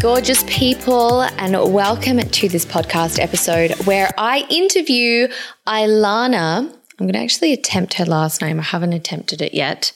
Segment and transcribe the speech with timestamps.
[0.00, 5.28] Gorgeous people, and welcome to this podcast episode where I interview
[5.68, 6.60] Ilana.
[6.98, 8.58] I'm going to actually attempt her last name.
[8.60, 9.92] I haven't attempted it yet.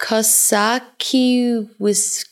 [0.00, 2.24] Kosaki was.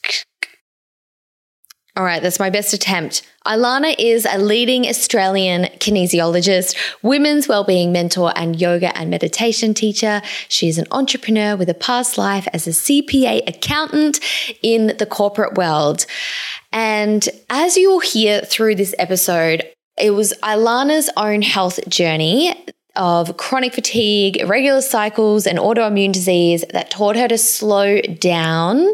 [1.96, 3.22] All right, that's my best attempt.
[3.46, 10.20] Ilana is a leading Australian kinesiologist, women's wellbeing mentor, and yoga and meditation teacher.
[10.48, 14.18] She's an entrepreneur with a past life as a CPA accountant
[14.60, 16.04] in the corporate world.
[16.72, 19.62] And as you'll hear through this episode,
[19.96, 26.90] it was Ilana's own health journey of chronic fatigue, irregular cycles, and autoimmune disease that
[26.90, 28.86] taught her to slow down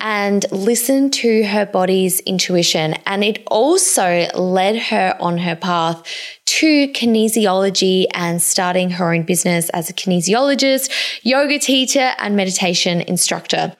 [0.00, 2.94] and listen to her body's intuition.
[3.06, 6.02] And it also led her on her path
[6.46, 10.90] to kinesiology and starting her own business as a kinesiologist,
[11.22, 13.76] yoga teacher, and meditation instructor.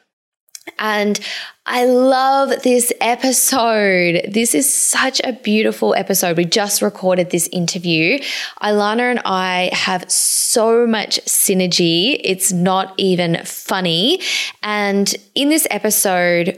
[0.79, 1.19] And
[1.65, 4.21] I love this episode.
[4.29, 6.37] This is such a beautiful episode.
[6.37, 8.21] We just recorded this interview.
[8.63, 12.21] Ilana and I have so much synergy.
[12.23, 14.21] It's not even funny.
[14.63, 16.57] And in this episode,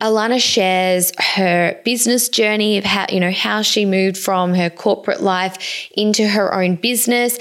[0.00, 5.20] Alana shares her business journey of how, you know, how she moved from her corporate
[5.20, 7.38] life into her own business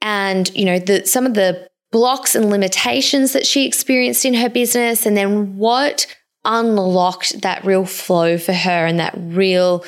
[0.00, 4.48] and, you know, the, some of the blocks and limitations that she experienced in her
[4.48, 6.06] business, and then what
[6.44, 9.84] unlocked that real flow for her and that real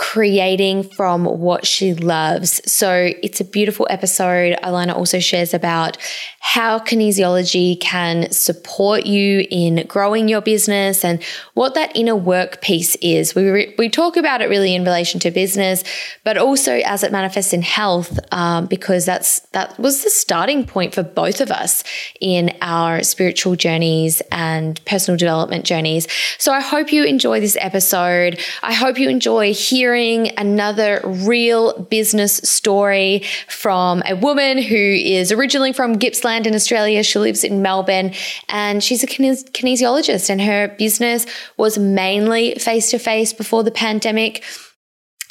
[0.00, 2.62] creating from what she loves.
[2.64, 4.56] So it's a beautiful episode.
[4.62, 5.98] Alana also shares about
[6.38, 11.22] how kinesiology can support you in growing your business and
[11.52, 13.34] what that inner work piece is.
[13.34, 15.84] We, re- we talk about it really in relation to business,
[16.24, 20.94] but also as it manifests in health, um, because that's that was the starting point
[20.94, 21.84] for both of us
[22.22, 26.08] in our spiritual journeys and personal development journeys.
[26.38, 28.40] So I hope you enjoy this episode.
[28.62, 35.72] I hope you enjoy hearing another real business story from a woman who is originally
[35.72, 37.02] from Gippsland in Australia.
[37.02, 38.12] She lives in Melbourne
[38.48, 43.70] and she's a kines- kinesiologist, and her business was mainly face to face before the
[43.70, 44.44] pandemic.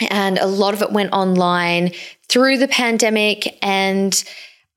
[0.09, 1.91] And a lot of it went online
[2.29, 3.57] through the pandemic.
[3.61, 4.23] And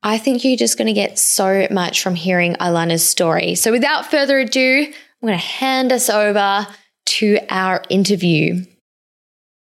[0.01, 3.55] I think you're just going to get so much from hearing Alana's story.
[3.55, 6.67] So without further ado, I'm going to hand us over
[7.05, 8.65] to our interview.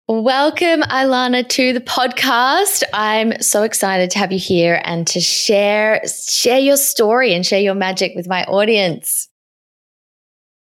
[0.08, 2.82] Welcome, Ilana, to the podcast.
[2.92, 7.60] I'm so excited to have you here and to share share your story and share
[7.60, 9.28] your magic with my audience.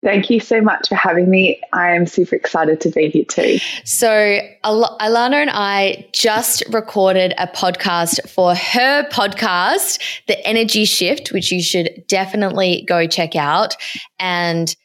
[0.04, 1.62] Thank you so much for having me.
[1.74, 3.60] I am super excited to be here too.
[3.84, 11.52] So, Ilana and I just recorded a podcast for her podcast, The Energy Shift, which
[11.52, 13.76] you should definitely go check out.
[14.18, 14.76] And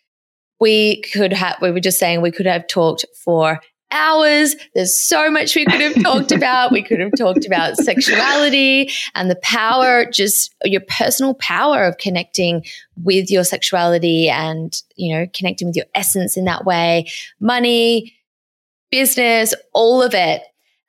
[0.60, 3.60] we could have, we were just saying we could have talked for
[3.90, 4.56] hours.
[4.74, 6.72] There's so much we could have talked about.
[6.72, 12.64] We could have talked about sexuality and the power, just your personal power of connecting
[13.02, 17.06] with your sexuality and, you know, connecting with your essence in that way,
[17.40, 18.14] money,
[18.90, 20.42] business, all of it.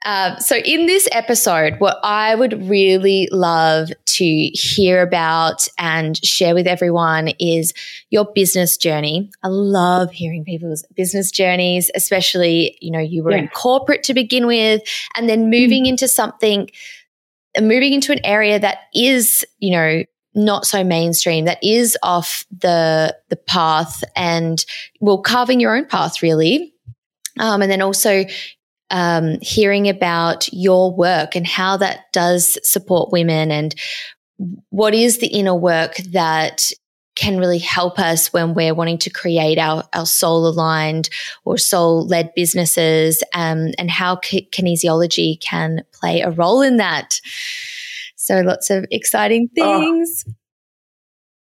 [0.05, 6.53] Um, so, in this episode, what I would really love to hear about and share
[6.53, 7.73] with everyone is
[8.11, 9.31] your business journey.
[9.43, 13.39] I love hearing people's business journeys, especially, you know, you were yeah.
[13.39, 14.83] in corporate to begin with
[15.15, 15.89] and then moving mm.
[15.89, 16.69] into something,
[17.59, 20.03] moving into an area that is, you know,
[20.35, 24.65] not so mainstream that is off the the path and
[24.99, 26.73] well carving your own path really
[27.39, 28.25] um, and then also
[28.91, 33.75] um, hearing about your work and how that does support women and
[34.69, 36.71] what is the inner work that
[37.15, 41.09] can really help us when we're wanting to create our, our soul aligned
[41.45, 47.21] or soul led businesses um, and how kinesiology can play a role in that.
[48.17, 49.79] So lots of exciting oh.
[49.79, 50.25] things.
[50.27, 50.33] Oh.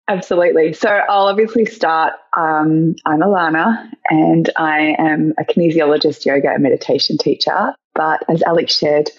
[0.08, 0.72] Absolutely.
[0.72, 2.14] So I'll obviously start.
[2.36, 7.74] Um, I'm Alana and I am a kinesiologist, yoga, and meditation teacher.
[7.94, 9.10] But as Alex shared,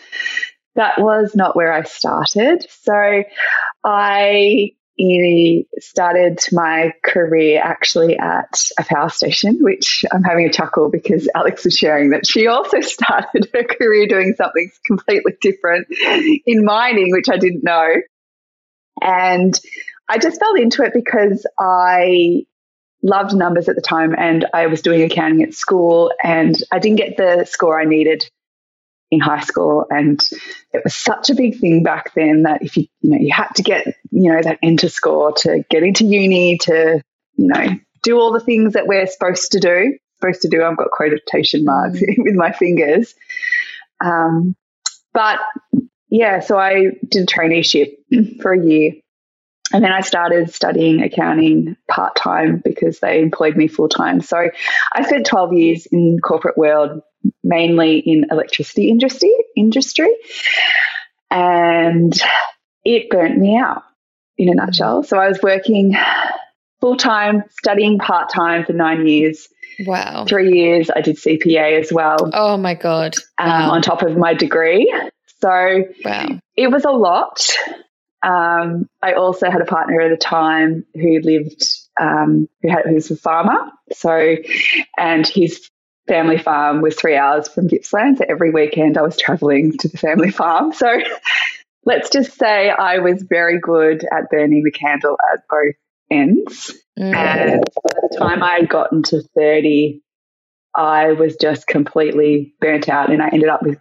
[0.76, 2.66] that was not where I started.
[2.70, 3.24] So
[3.84, 4.72] I
[5.80, 11.66] started my career actually at a power station, which I'm having a chuckle because Alex
[11.66, 15.88] was sharing that she also started her career doing something completely different
[16.46, 17.96] in mining, which I didn't know.
[19.02, 19.60] And
[20.10, 22.46] I just fell into it because I
[23.04, 26.98] loved numbers at the time and I was doing accounting at school and I didn't
[26.98, 28.30] get the score I needed
[29.12, 29.86] in high school.
[29.90, 30.22] And
[30.74, 33.50] it was such a big thing back then that if you you know you had
[33.56, 37.02] to get you know that enter score to get into uni to
[37.36, 40.64] you know do all the things that we're supposed to do supposed to do.
[40.64, 42.16] I've got quotation marks mm.
[42.18, 43.14] with my fingers.
[44.04, 44.56] Um,
[45.14, 45.40] but
[46.10, 47.96] yeah so I did a traineeship
[48.42, 48.94] for a year
[49.74, 54.22] and then I started studying accounting part time because they employed me full time.
[54.22, 54.50] So
[54.94, 57.02] I spent 12 years in corporate world,
[57.44, 60.14] mainly in electricity industry, industry,
[61.30, 62.14] and
[62.86, 63.84] it burnt me out
[64.38, 65.04] in a nutshell.
[65.04, 65.96] So I was working
[66.80, 69.50] full time, studying part time for nine years.
[69.86, 70.26] Wow.
[70.28, 72.18] Three years I did CPA as well.
[72.34, 73.16] Oh my God.
[73.38, 74.94] Um, on top of my degree.
[75.42, 76.40] So wow.
[76.56, 77.48] it was a lot.
[78.24, 81.64] Um, I also had a partner at the time who lived,
[82.00, 83.72] um, who, had, a farmer.
[83.94, 84.36] So,
[84.98, 85.70] and his
[86.08, 88.18] family farm was three hours from Gippsland.
[88.18, 90.74] So every weekend I was traveling to the family farm.
[90.74, 91.00] So
[91.86, 95.76] let's just say I was very good at burning the candle at both
[96.10, 96.74] ends.
[96.98, 97.14] Mm.
[97.14, 100.02] And by the time I had gotten to 30,
[100.74, 103.80] I was just completely burnt out and I ended up with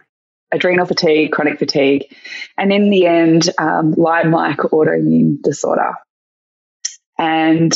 [0.51, 2.05] adrenal fatigue, chronic fatigue,
[2.57, 5.93] and in the end, um, Lyme-like autoimmune disorder.
[7.17, 7.73] And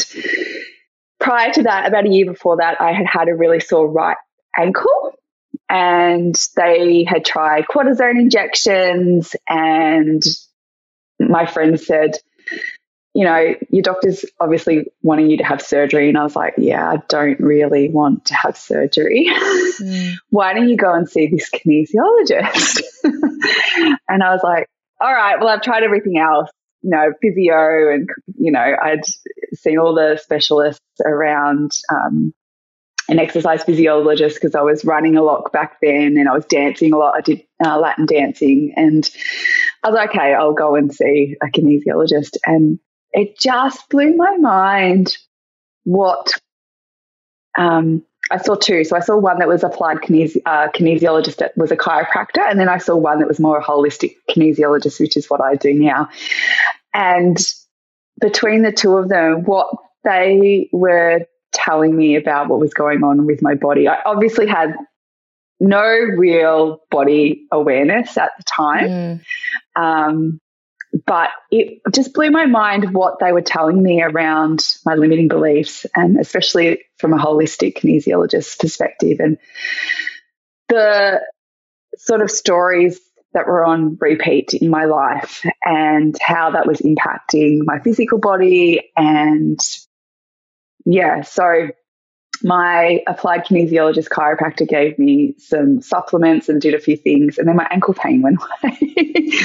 [1.20, 4.18] prior to that, about a year before that, I had had a really sore right
[4.58, 5.14] ankle,
[5.70, 10.24] and they had tried cortisone injections, and
[11.20, 12.18] my friend said,
[13.14, 16.08] you know, your doctor's obviously wanting you to have surgery.
[16.08, 19.30] And I was like, yeah, I don't really want to have surgery.
[19.30, 20.14] Mm.
[20.30, 22.82] Why don't you go and see this kinesiologist?
[24.08, 24.68] and I was like,
[25.02, 26.50] all right, well, I've tried everything else,
[26.84, 29.04] you know, physio and, you know, I'd
[29.56, 32.34] seen all the specialists around um,
[33.10, 36.94] an exercise physiologist because I was running a lot back then and I was dancing
[36.94, 37.16] a lot.
[37.18, 39.10] I did uh, Latin dancing and
[39.84, 42.38] I was like, okay, I'll go and see a kinesiologist.
[42.46, 42.80] And
[43.14, 45.18] it just blew my mind
[45.84, 46.32] what
[47.58, 48.84] um, I saw two.
[48.84, 52.60] So I saw one that was applied kinesi- uh, kinesiologist that was a chiropractor, and
[52.60, 55.74] then I saw one that was more a holistic kinesiologist, which is what I do
[55.74, 56.10] now.
[56.94, 57.38] And
[58.20, 59.68] between the two of them, what
[60.04, 64.76] they were telling me about what was going on with my body, I obviously had
[65.60, 68.88] no real body awareness at the time.
[68.88, 69.22] Mm.
[69.76, 70.42] Um,
[71.06, 75.86] but it just blew my mind what they were telling me around my limiting beliefs
[75.96, 79.20] and especially from a holistic kinesiologist perspective.
[79.20, 79.38] And
[80.70, 81.22] the
[81.98, 83.00] sort of stories
[83.34, 88.92] that were on repeat in my life and how that was impacting my physical body
[88.98, 89.60] and
[90.86, 91.70] yeah so
[92.44, 97.56] my applied kinesiologist chiropractor gave me some supplements and did a few things and then
[97.56, 98.78] my ankle pain went away.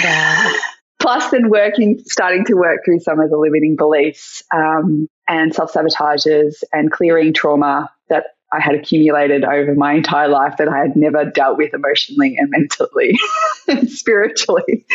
[0.03, 0.53] Wow
[1.01, 5.73] plus then working, starting to work through some of the limiting beliefs um, and self
[5.73, 10.97] sabotages and clearing trauma that I had accumulated over my entire life that I had
[10.97, 13.19] never dealt with emotionally and mentally
[13.69, 14.87] and spiritually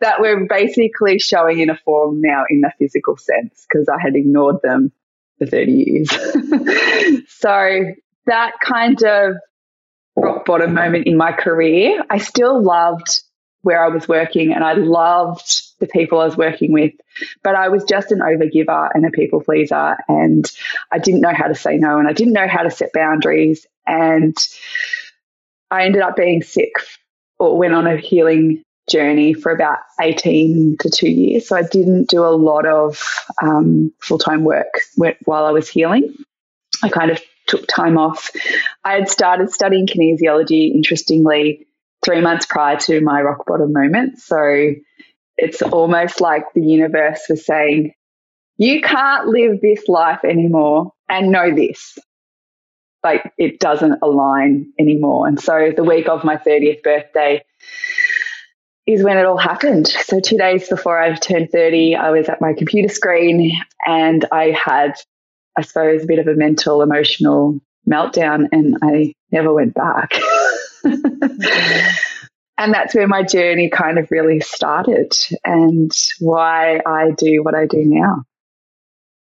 [0.00, 4.16] that were basically showing in a form now in the physical sense because I had
[4.16, 4.92] ignored them
[5.38, 6.10] for 30 years.
[7.28, 7.84] so
[8.26, 9.36] that kind of
[10.14, 13.22] rock bottom moment in my career, I still loved
[13.62, 16.92] where I was working and I loved the people I was working with,
[17.42, 20.50] but I was just an overgiver and a people pleaser and
[20.90, 23.66] I didn't know how to say no and I didn't know how to set boundaries
[23.86, 24.36] and
[25.70, 26.72] I ended up being sick
[27.38, 31.48] or went on a healing journey for about 18 to two years.
[31.48, 33.02] So I didn't do a lot of
[33.42, 34.80] um, full time work
[35.24, 36.14] while I was healing.
[36.82, 38.30] I kind of took time off.
[38.84, 41.66] I had started studying kinesiology, interestingly,
[42.04, 44.18] three months prior to my rock bottom moment.
[44.18, 44.72] So
[45.36, 47.94] it's almost like the universe was saying,
[48.56, 51.98] you can't live this life anymore and know this.
[53.02, 55.26] Like it doesn't align anymore.
[55.26, 57.42] And so the week of my 30th birthday,
[58.86, 59.88] is when it all happened.
[59.88, 63.52] So, two days before I turned 30, I was at my computer screen
[63.86, 64.94] and I had,
[65.56, 70.12] I suppose, a bit of a mental, emotional meltdown, and I never went back.
[70.84, 75.12] and that's where my journey kind of really started
[75.44, 78.24] and why I do what I do now.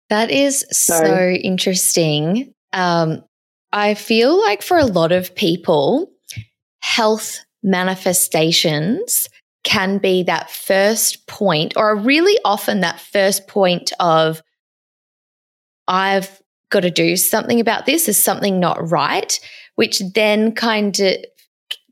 [0.10, 2.54] That is so, so interesting.
[2.74, 3.24] Um,
[3.72, 6.10] I feel like for a lot of people,
[6.80, 9.28] health manifestations
[9.64, 14.42] can be that first point, or really often that first point of,
[15.90, 18.08] I've got to do something about this.
[18.08, 19.38] Is something not right?
[19.76, 21.18] Which then kind of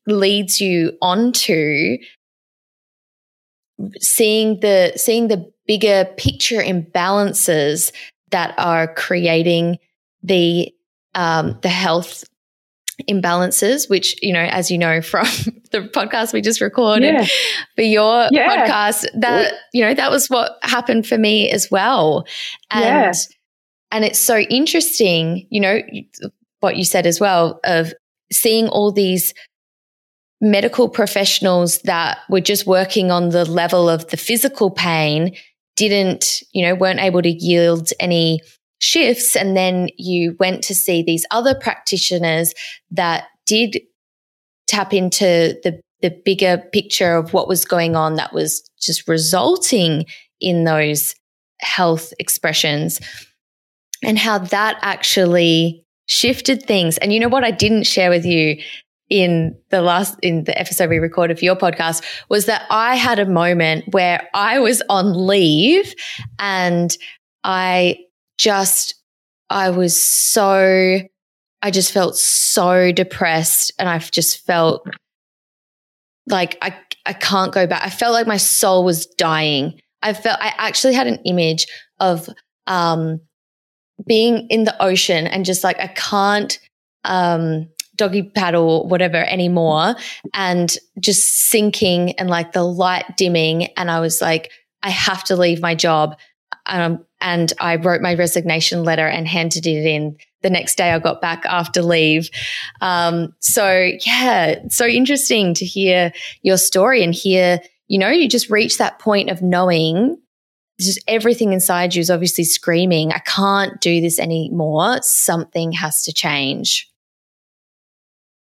[0.08, 1.98] leads you on to
[4.00, 7.92] seeing the seeing the bigger picture imbalances
[8.32, 9.78] that are creating
[10.24, 10.72] the
[11.14, 12.24] um, the health
[13.10, 15.26] imbalances, which, you know, as you know from
[15.72, 17.26] the podcast we just recorded yeah.
[17.76, 18.66] for your yeah.
[18.66, 22.26] podcast, that, you know, that was what happened for me as well.
[22.72, 23.12] And, yeah.
[23.92, 25.82] and it's so interesting, you know,
[26.62, 27.94] what you said as well of
[28.32, 29.34] seeing all these
[30.46, 35.36] medical professionals that were just working on the level of the physical pain
[35.76, 38.40] didn't, you know, weren't able to yield any
[38.80, 39.36] shifts.
[39.36, 42.54] And then you went to see these other practitioners
[42.92, 43.80] that did
[44.68, 50.06] tap into the, the bigger picture of what was going on that was just resulting
[50.40, 51.16] in those
[51.60, 53.02] health expressions
[54.04, 56.98] and how that actually shifted things.
[57.00, 58.62] And you know what I didn't share with you
[59.10, 63.20] in the last in the episode we recorded for your podcast was that I had
[63.20, 65.94] a moment where I was on leave
[66.40, 66.96] and
[67.44, 68.00] I
[68.38, 68.96] just,
[69.50, 71.00] I was so,
[71.62, 74.88] I just felt so depressed and I've just felt
[76.28, 77.84] like I, I can't go back.
[77.86, 79.80] I felt like my soul was dying.
[80.02, 81.68] I felt, I actually had an image
[82.00, 82.28] of,
[82.66, 83.22] um,
[84.08, 86.60] being in the ocean and just like, I can't,
[87.04, 89.96] um, doggy paddle, whatever anymore
[90.34, 93.66] and just sinking and like the light dimming.
[93.78, 94.52] And I was like,
[94.84, 96.18] I have to leave my job.
[96.68, 101.00] Um, and I wrote my resignation letter and handed it in the next day I
[101.00, 102.30] got back after leave.
[102.82, 106.12] Um, so yeah, so interesting to hear
[106.44, 110.18] your story and hear, you know, you just reach that point of knowing
[110.80, 115.02] just everything inside you is obviously screaming, I can't do this anymore.
[115.02, 116.92] Something has to change.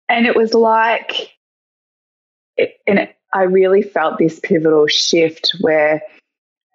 [0.10, 1.32] And it was like,
[2.58, 6.02] it, and it, I really felt this pivotal shift where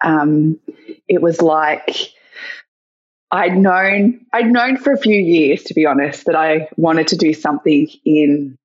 [0.03, 0.59] um,
[1.07, 2.13] it was like
[3.31, 7.17] I'd known I'd known for a few years, to be honest, that I wanted to
[7.17, 8.57] do something in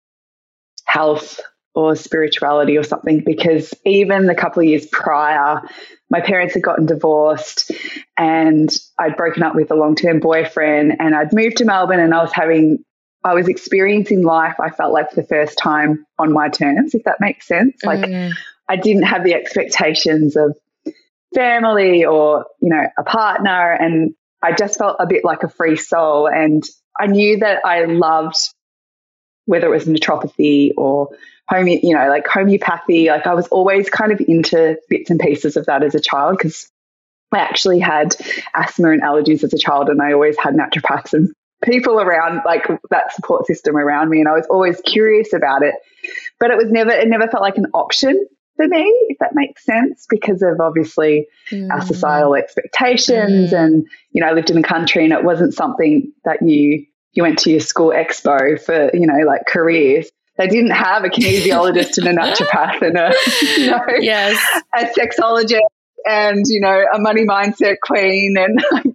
[0.86, 1.40] health
[1.74, 5.62] or spirituality or something because even a couple of years prior,
[6.10, 7.70] my parents had gotten divorced
[8.16, 12.12] and I'd broken up with a long term boyfriend and I'd moved to Melbourne and
[12.12, 12.84] I was having
[13.22, 17.04] I was experiencing life, I felt like for the first time on my terms, if
[17.04, 17.82] that makes sense.
[17.84, 18.32] Like mm.
[18.68, 20.56] I didn't have the expectations of
[21.34, 23.72] family or, you know, a partner.
[23.72, 26.28] And I just felt a bit like a free soul.
[26.28, 26.64] And
[26.98, 28.36] I knew that I loved
[29.44, 31.10] whether it was naturopathy or
[31.48, 33.08] home, you know, like homeopathy.
[33.08, 36.38] Like I was always kind of into bits and pieces of that as a child
[36.38, 36.70] because
[37.32, 38.16] I actually had
[38.54, 41.32] asthma and allergies as a child, and I always had naturopaths and
[41.62, 45.74] people around, like that support system around me, and I was always curious about it.
[46.38, 48.26] But it was never, it never felt like an option
[48.60, 51.70] for me, if that makes sense, because of obviously mm.
[51.70, 53.52] our societal expectations.
[53.52, 53.64] Mm.
[53.64, 57.22] And, you know, I lived in the country and it wasn't something that you, you
[57.22, 60.10] went to your school expo for, you know, like careers.
[60.36, 63.14] They didn't have a kinesiologist and a naturopath and a,
[63.56, 64.38] you know, yes.
[64.76, 65.60] a sexologist
[66.04, 68.36] and, you know, a money mindset queen.
[68.38, 68.94] And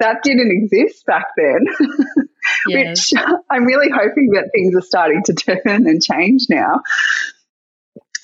[0.00, 1.66] that didn't exist back then.
[2.68, 3.12] yes.
[3.12, 6.82] Which I'm really hoping that things are starting to turn and change now.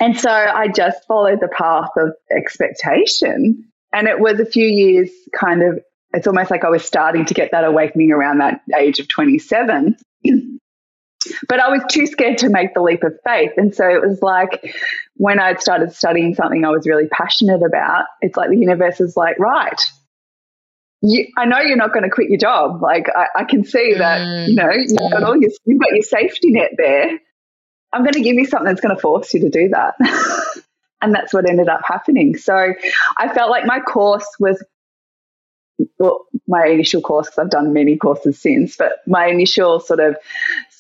[0.01, 3.71] And so I just followed the path of expectation.
[3.93, 5.81] And it was a few years kind of,
[6.13, 9.97] it's almost like I was starting to get that awakening around that age of 27.
[11.49, 13.53] but I was too scared to make the leap of faith.
[13.57, 14.75] And so it was like
[15.15, 19.17] when I'd started studying something I was really passionate about, it's like the universe is
[19.17, 19.81] like, right,
[21.03, 22.83] you, I know you're not going to quit your job.
[22.83, 24.49] Like I, I can see that, mm.
[24.49, 27.19] you know, you've got all your, you've got your safety net there.
[27.93, 29.95] I'm going to give you something that's going to force you to do that.
[31.03, 32.37] and that's what ended up happening.
[32.37, 32.75] So
[33.19, 34.63] I felt like my course was,
[35.99, 40.17] well, my initial course, because I've done many courses since, but my initial sort of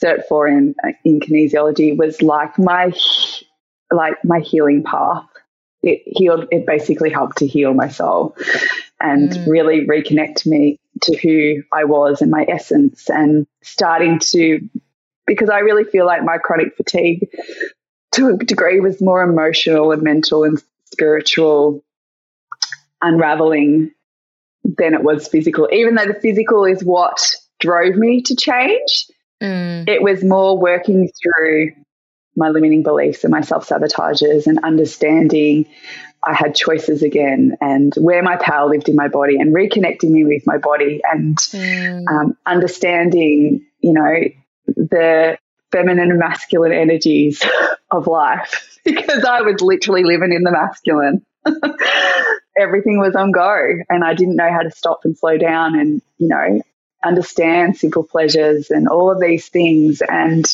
[0.03, 2.93] cert IV in, in kinesiology was like my
[3.93, 5.25] like my healing path.
[5.83, 8.35] It healed, it basically helped to heal my soul
[9.01, 9.47] and mm.
[9.47, 14.61] really reconnect me to who I was and my essence and starting to,
[15.27, 17.29] because I really feel like my chronic fatigue
[18.13, 21.85] to a degree was more emotional and mental and spiritual
[23.03, 23.93] unraveling
[24.65, 25.69] than it was physical.
[25.71, 29.07] Even though the physical is what drove me to change,
[29.43, 29.89] mm.
[29.89, 31.73] it was more working through
[32.37, 35.67] my limiting beliefs and my self sabotages and understanding
[36.27, 40.25] I had choices again and where my power lived in my body and reconnecting me
[40.25, 42.05] with my body and mm.
[42.09, 44.15] um, understanding, you know,
[44.67, 45.39] the
[45.71, 47.43] feminine and masculine energies
[47.91, 51.25] of life because I was literally living in the masculine.
[52.59, 56.03] Everything was on go and I didn't know how to stop and slow down and,
[56.19, 56.61] you know,
[57.05, 60.01] understand simple pleasures and all of these things.
[60.01, 60.45] And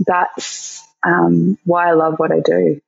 [0.00, 2.80] that's um, why I love what I do.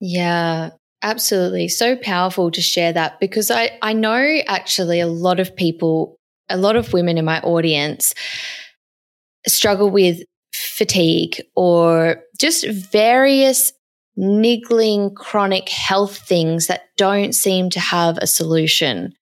[0.00, 0.70] Yeah,
[1.02, 1.68] absolutely.
[1.68, 6.56] So powerful to share that because I, I know actually a lot of people, a
[6.56, 8.14] lot of women in my audience
[9.46, 10.22] struggle with
[10.52, 13.72] fatigue or just various
[14.16, 19.14] niggling chronic health things that don't seem to have a solution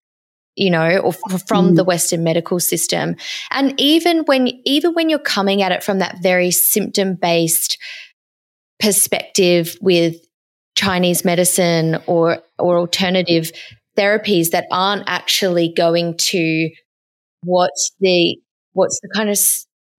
[0.57, 1.76] you know, or f- from mm.
[1.76, 3.14] the Western medical system.
[3.50, 7.78] And even when, even when you're coming at it from that very symptom based
[8.80, 10.16] perspective with
[10.75, 13.50] Chinese medicine or, or alternative
[13.97, 16.71] therapies that aren't actually going to
[17.42, 18.37] what's the,
[18.73, 19.38] what's the kind of,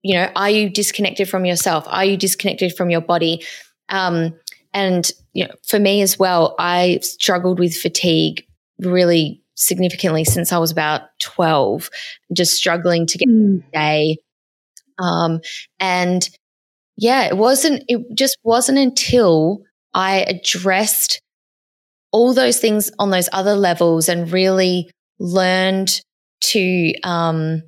[0.03, 1.85] you know, are you disconnected from yourself?
[1.87, 3.43] Are you disconnected from your body?
[3.89, 4.35] Um,
[4.73, 8.45] and, you know, for me as well, I struggled with fatigue
[8.79, 11.89] really significantly since I was about 12,
[12.33, 13.63] just struggling to get mm.
[13.73, 14.17] day.
[14.99, 15.41] Um,
[15.79, 16.27] and
[16.97, 19.61] yeah, it wasn't, it just wasn't until
[19.93, 21.21] I addressed
[22.11, 26.01] all those things on those other levels and really learned
[26.41, 27.61] to, um,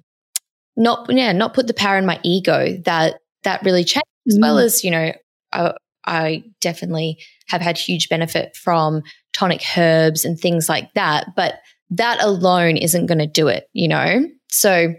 [0.76, 4.34] not, yeah, not put the power in my ego that, that really changed mm.
[4.34, 4.64] as well mm.
[4.64, 5.14] as, you know,
[5.52, 5.74] I,
[6.06, 11.28] I definitely have had huge benefit from tonic herbs and things like that.
[11.36, 11.60] But
[11.92, 14.26] that alone isn't going to do it, you know?
[14.50, 14.94] So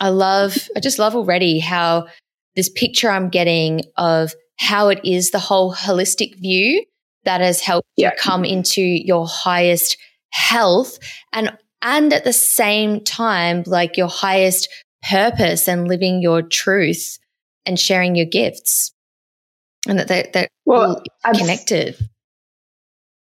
[0.00, 2.06] I love, I just love already how
[2.56, 6.84] this picture I'm getting of how it is the whole holistic view
[7.24, 8.10] that has helped yeah.
[8.10, 9.96] you come into your highest
[10.30, 10.98] health
[11.32, 14.68] and and at the same time like your highest
[15.08, 17.18] purpose and living your truth
[17.66, 18.92] and sharing your gifts
[19.88, 21.02] and that they're, they're well,
[21.34, 21.96] connected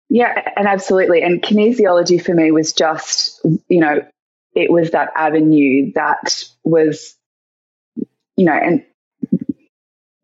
[0.10, 1.22] yeah, and absolutely.
[1.22, 4.06] And kinesiology for me was just, you know,
[4.54, 7.16] it was that avenue that was,
[7.96, 8.86] you know, and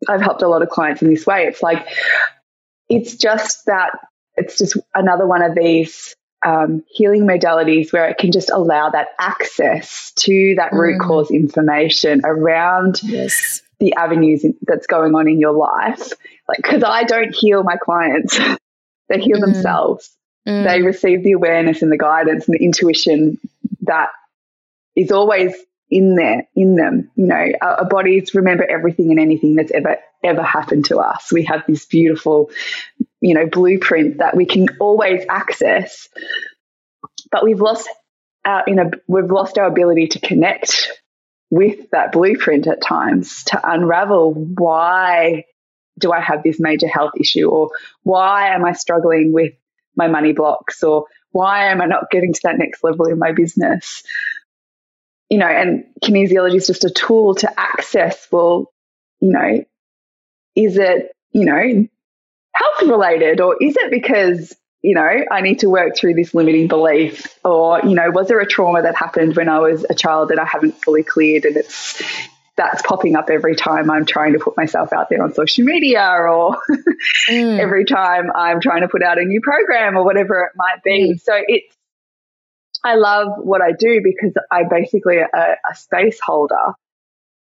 [0.08, 1.44] I've helped a lot of clients in this way.
[1.44, 1.86] It's like,
[2.88, 3.90] it's just that,
[4.36, 6.14] it's just another one of these
[6.44, 10.78] um, healing modalities where it can just allow that access to that mm.
[10.78, 13.62] root cause information around yes.
[13.80, 16.12] the avenues that's going on in your life.
[16.48, 18.38] Like, because I don't heal my clients.
[19.10, 19.42] They heal mm.
[19.42, 20.10] themselves.
[20.48, 20.64] Mm.
[20.64, 23.38] They receive the awareness and the guidance and the intuition
[23.82, 24.08] that
[24.96, 25.54] is always
[25.90, 27.10] in there, in them.
[27.16, 31.32] You know, our, our, bodies remember everything and anything that's ever, ever happened to us.
[31.32, 32.50] We have this beautiful,
[33.20, 36.08] you know, blueprint that we can always access.
[37.30, 37.88] But we've lost
[38.44, 40.90] our, you know, we've lost our ability to connect
[41.50, 45.44] with that blueprint at times to unravel why
[45.98, 47.48] do I have this major health issue?
[47.48, 47.70] Or
[48.02, 49.52] why am I struggling with
[49.96, 50.82] my money blocks?
[50.82, 54.02] Or why am I not getting to that next level in my business?
[55.30, 58.70] You know, and kinesiology is just a tool to access, well,
[59.20, 59.64] you know,
[60.54, 61.88] is it, you know,
[62.54, 66.68] health related or is it because you know, I need to work through this limiting
[66.68, 67.38] belief?
[67.42, 70.38] Or, you know, was there a trauma that happened when I was a child that
[70.38, 72.02] I haven't fully cleared and it's,
[72.54, 76.06] that's popping up every time I'm trying to put myself out there on social media
[76.06, 76.58] or
[77.30, 77.58] mm.
[77.58, 81.14] every time I'm trying to put out a new program or whatever it might be.
[81.14, 81.20] Mm.
[81.22, 81.73] So it's,
[82.84, 86.74] I love what I do because I'm basically a, a space holder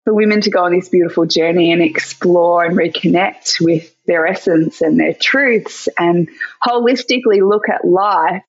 [0.03, 4.81] for women to go on this beautiful journey and explore and reconnect with their essence
[4.81, 6.29] and their truths and
[6.63, 8.43] holistically look at life,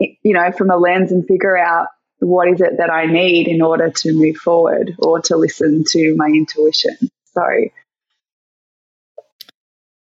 [0.00, 1.88] you know, from a lens and figure out
[2.20, 6.14] what is it that I need in order to move forward or to listen to
[6.16, 6.96] my intuition.
[7.34, 7.44] So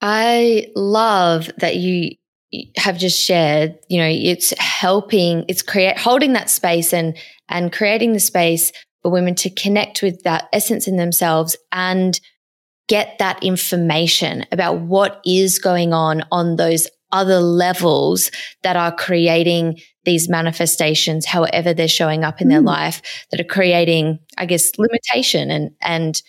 [0.02, 2.16] I love that you
[2.76, 7.16] have just shared, you know, it's helping, it's create holding that space and
[7.48, 12.20] and creating the space for women to connect with that essence in themselves and
[12.88, 18.30] get that information about what is going on on those other levels
[18.62, 22.50] that are creating these manifestations, however they're showing up in mm.
[22.50, 26.20] their life, that are creating, I guess, limitation and, and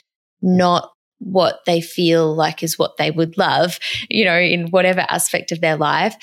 [0.42, 0.92] not
[1.26, 5.60] what they feel like is what they would love, you know, in whatever aspect of
[5.60, 6.16] their life,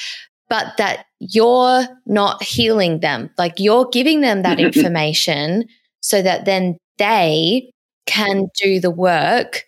[0.49, 3.31] but that you're not healing them.
[3.37, 5.65] Like you're giving them that information
[6.01, 7.73] so that then they
[8.07, 9.65] can do the work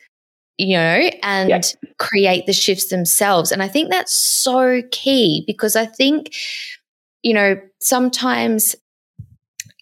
[0.56, 1.60] you know, and yeah.
[1.98, 3.50] create the shifts themselves.
[3.50, 6.32] And I think that's so key because I think,
[7.22, 8.76] you know, sometimes,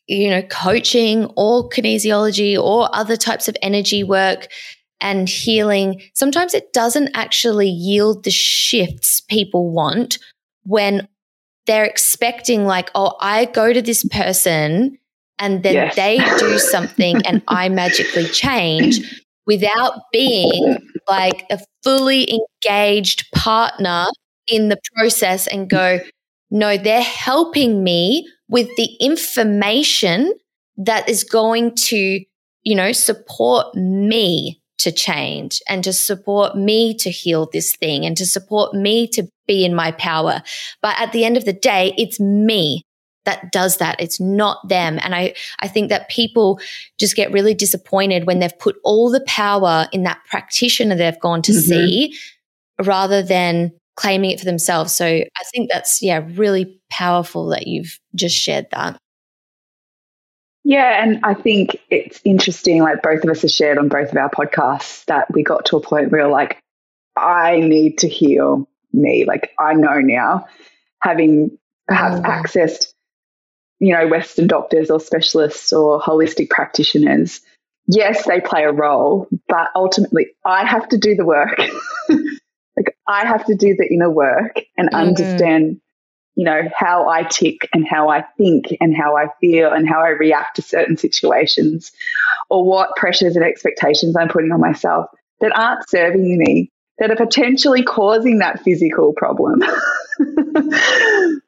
[0.07, 4.49] you know, coaching or kinesiology or other types of energy work
[5.03, 10.19] and healing, sometimes it doesn't actually yield the shifts people want
[10.65, 11.09] when
[11.67, 14.99] they're expecting, like, oh, I go to this person
[15.39, 15.97] and then yes.
[15.97, 22.29] they do something and I magically change without being like a fully
[22.65, 24.07] engaged partner
[24.47, 25.99] in the process and go,
[26.51, 30.33] no, they're helping me with the information
[30.77, 32.25] that is going to,
[32.63, 38.17] you know, support me to change and to support me to heal this thing and
[38.17, 40.43] to support me to be in my power.
[40.81, 42.83] But at the end of the day, it's me
[43.25, 44.01] that does that.
[44.01, 44.99] It's not them.
[45.01, 46.61] And I, I think that people
[46.99, 51.43] just get really disappointed when they've put all the power in that practitioner they've gone
[51.43, 51.61] to mm-hmm.
[51.61, 52.19] see
[52.83, 54.93] rather than claiming it for themselves.
[54.93, 58.99] So I think that's, yeah, really powerful that you've just shared that.
[60.65, 64.17] Yeah, and I think it's interesting, like both of us have shared on both of
[64.17, 66.63] our podcasts, that we got to a point where like,
[67.17, 69.25] I need to heal me.
[69.25, 70.47] Like I know now,
[71.01, 72.25] having perhaps mm.
[72.25, 72.93] accessed
[73.83, 77.41] you know, Western doctors or specialists or holistic practitioners,
[77.89, 81.59] yes, they play a role, but ultimately I have to do the work.
[82.09, 84.95] like I have to do the inner work and mm.
[84.95, 85.81] understand,
[86.35, 90.01] you know, how I tick and how I think and how I feel and how
[90.01, 91.93] I react to certain situations
[92.49, 95.07] or what pressures and expectations I'm putting on myself
[95.41, 99.63] that aren't serving me, that are potentially causing that physical problem.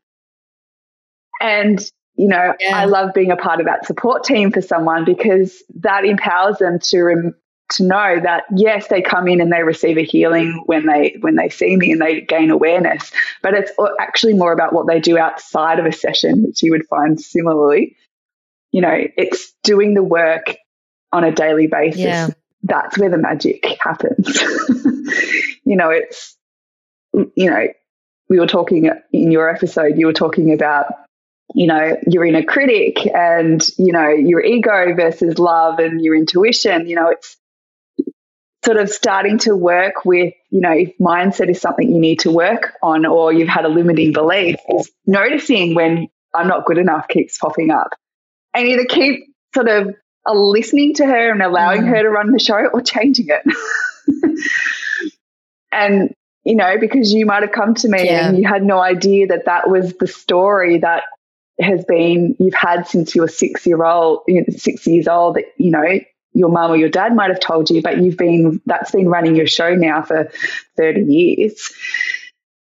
[1.40, 2.77] and you know, yeah.
[2.77, 6.79] I love being a part of that support team for someone because that empowers them
[6.79, 7.35] to rem-
[7.72, 11.37] to know that yes, they come in and they receive a healing when they when
[11.37, 13.11] they see me and they gain awareness,
[13.42, 16.87] but it's actually more about what they do outside of a session, which you would
[16.87, 17.96] find similarly.
[18.72, 20.57] You know, it's doing the work
[21.12, 22.00] on a daily basis.
[22.00, 22.29] Yeah.
[22.64, 24.42] That's where the magic happens.
[25.64, 26.37] you know, it's
[27.12, 27.68] you know,
[28.29, 30.87] we were talking in your episode, you were talking about
[31.55, 36.88] you know, your inner critic and, you know, your ego versus love and your intuition,
[36.88, 37.37] you know, it's
[38.64, 42.31] sort of starting to work with, you know, if mindset is something you need to
[42.31, 47.09] work on or you've had a limiting belief, is noticing when I'm not good enough
[47.09, 47.90] keeps popping up.
[48.55, 49.24] And either keep
[49.55, 49.94] sort of
[50.27, 51.88] listening to her and allowing mm.
[51.88, 53.42] her to run the show or changing it.
[55.72, 58.29] and, you know, because you might have come to me yeah.
[58.29, 61.05] and you had no idea that that was the story that
[61.61, 64.22] has been you've had since you were six year old,
[64.57, 65.37] six years old.
[65.37, 65.85] That you know
[66.35, 69.37] your mum or your dad might have told you, but you've been that's been running
[69.37, 70.31] your show now for
[70.77, 71.73] thirty years.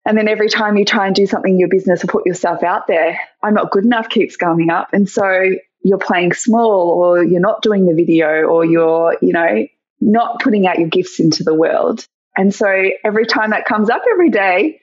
[0.05, 2.61] And then every time you try and do something in your business or put yourself
[2.61, 7.23] out there, I'm not good enough keeps coming up, and so you're playing small, or
[7.23, 9.67] you're not doing the video, or you're you know
[9.99, 12.05] not putting out your gifts into the world.
[12.37, 14.81] And so every time that comes up every day,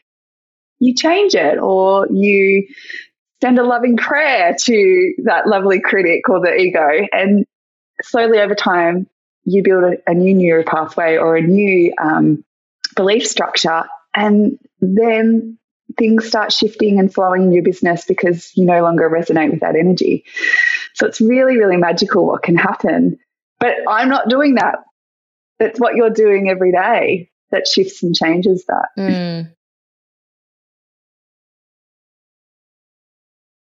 [0.81, 2.67] you change it or you
[3.43, 7.07] send a loving prayer to that lovely critic or the ego.
[7.13, 7.45] And
[8.03, 9.09] slowly over time,
[9.45, 12.45] you build a, a new neural pathway or a new um,
[12.95, 13.85] belief structure.
[14.15, 15.59] And then
[15.99, 19.77] things start shifting and flowing in your business because you no longer resonate with that
[19.77, 20.25] energy.
[20.95, 23.19] So it's really, really magical what can happen.
[23.59, 24.79] But I'm not doing that.
[25.59, 28.89] That's what you're doing every day that shifts and changes that.
[28.99, 29.53] Mm.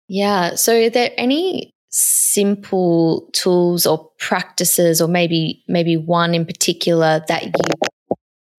[0.08, 0.56] Yeah.
[0.56, 7.44] So are there any simple tools or practices or maybe maybe one in particular that
[7.46, 7.52] you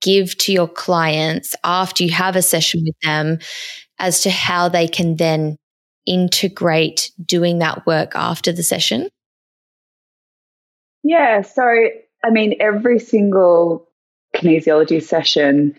[0.01, 3.38] give to your clients after you have a session with them
[3.99, 5.57] as to how they can then
[6.07, 9.09] integrate doing that work after the session?
[11.03, 11.62] Yeah, so
[12.25, 13.88] I mean every single
[14.37, 15.77] kinesiology session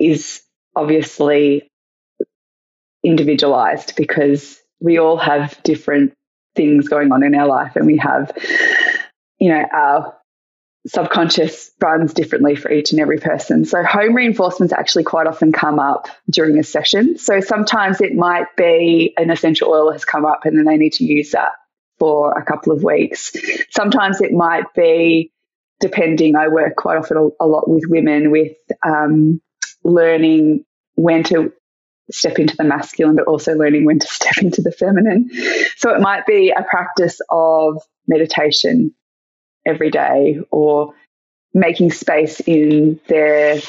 [0.00, 0.40] is
[0.74, 1.68] obviously
[3.04, 6.14] individualized because we all have different
[6.54, 8.32] things going on in our life and we have,
[9.38, 10.16] you know, our
[10.86, 13.64] subconscious runs differently for each and every person.
[13.64, 17.16] So home reinforcements actually quite often come up during a session.
[17.16, 20.92] So sometimes it might be an essential oil has come up and then they need
[20.94, 21.52] to use that
[21.98, 23.32] for a couple of weeks.
[23.70, 25.32] Sometimes it might be
[25.80, 26.36] depending.
[26.36, 29.40] I work quite often a, lot with women with um,
[29.84, 30.64] learning
[30.96, 31.52] when to
[32.10, 35.30] step into the masculine, but also learning when to step into the feminine.
[35.76, 38.94] So it might be a practice of meditation
[39.66, 40.94] every day or
[41.54, 43.60] making space in their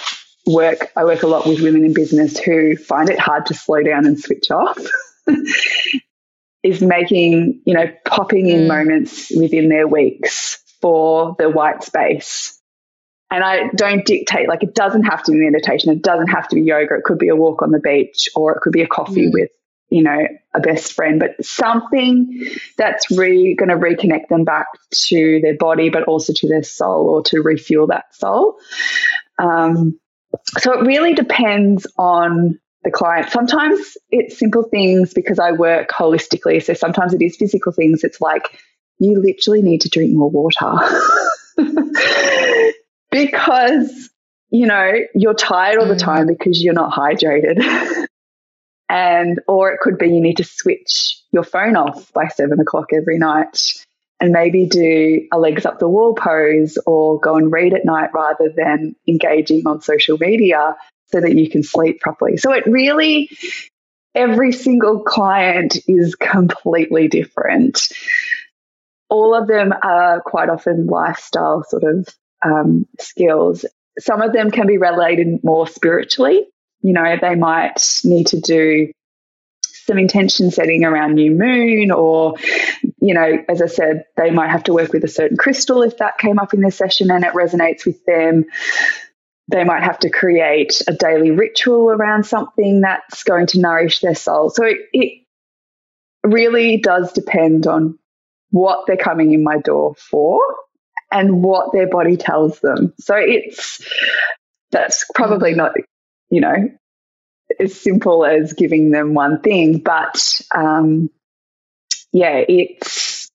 [0.45, 0.91] work.
[0.95, 4.05] I work a lot with women in business who find it hard to slow down
[4.05, 4.77] and switch off.
[6.65, 8.67] is making, you know, popping in mm.
[8.67, 12.54] moments within their weeks for the white space.
[13.31, 16.55] And I don't dictate, like, it doesn't have to be meditation, it doesn't have to
[16.55, 16.95] be yoga.
[16.95, 19.33] It could be a walk on the beach or it could be a coffee mm.
[19.33, 19.49] with
[19.89, 25.39] you know, a best friend, but something that's re, going to reconnect them back to
[25.41, 28.57] their body, but also to their soul or to refuel that soul.
[29.37, 29.99] Um,
[30.57, 33.29] so it really depends on the client.
[33.31, 36.63] Sometimes it's simple things because I work holistically.
[36.63, 38.03] So sometimes it is physical things.
[38.03, 38.59] It's like
[38.99, 40.77] you literally need to drink more water
[43.15, 44.09] because,
[44.49, 45.99] you know, you're tired all the mm.
[45.99, 47.61] time because you're not hydrated.
[48.89, 52.89] and or it could be you need to switch your phone off by seven o'clock
[52.93, 53.59] every night
[54.19, 58.11] and maybe do a legs up the wall pose or go and read at night
[58.13, 60.75] rather than engaging on social media
[61.07, 62.37] so that you can sleep properly.
[62.37, 63.29] So it really,
[64.13, 67.81] every single client is completely different.
[69.09, 72.07] All of them are quite often lifestyle sort of
[72.45, 73.65] um, skills.
[73.99, 76.45] Some of them can be related more spiritually
[76.85, 78.91] you know, they might need to do
[79.63, 82.35] some intention setting around new moon, or,
[83.01, 85.97] you know, as I said, they might have to work with a certain crystal if
[85.97, 88.45] that came up in their session and it resonates with them.
[89.47, 94.13] They might have to create a daily ritual around something that's going to nourish their
[94.13, 94.51] soul.
[94.51, 95.23] So it, it
[96.23, 97.97] really does depend on
[98.51, 100.39] what they're coming in my door for
[101.15, 102.93] and what their body tells them.
[102.99, 103.81] So it's
[104.71, 105.71] that's probably not
[106.29, 106.69] you know,
[107.59, 109.79] as simple as giving them one thing.
[109.79, 111.09] But um,
[112.11, 113.31] yeah, it's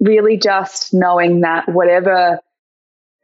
[0.00, 2.40] really just knowing that whatever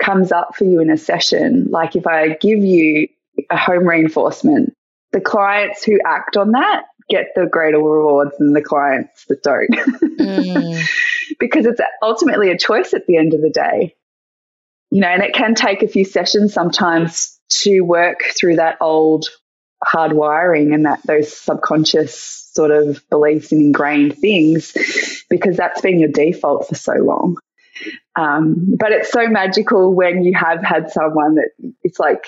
[0.00, 3.08] comes up for you in a session, like if I give you
[3.50, 4.74] a home reinforcement,
[5.12, 9.70] the clients who act on that get the greater rewards than the clients that don't.
[9.70, 10.84] Mm.
[11.38, 13.94] because it's ultimately a choice at the end of the day.
[14.90, 19.26] You know, and it can take a few sessions sometimes to work through that old
[19.84, 24.72] hardwiring and that those subconscious sort of beliefs and ingrained things
[25.28, 27.36] because that's been your default for so long.
[28.16, 31.50] Um, but it's so magical when you have had someone that
[31.82, 32.24] it's like,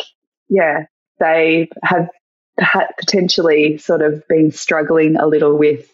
[0.50, 0.84] yeah,
[1.18, 2.10] they have
[2.98, 5.88] potentially sort of been struggling a little with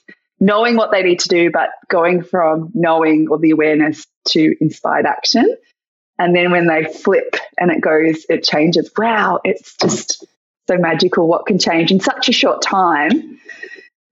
[0.45, 5.07] knowing what they need to do, but going from knowing or the awareness to inspired
[5.07, 5.57] action.
[6.19, 8.91] And then when they flip and it goes, it changes.
[8.97, 10.27] Wow, it's just
[10.69, 13.41] so magical what can change in such a short time.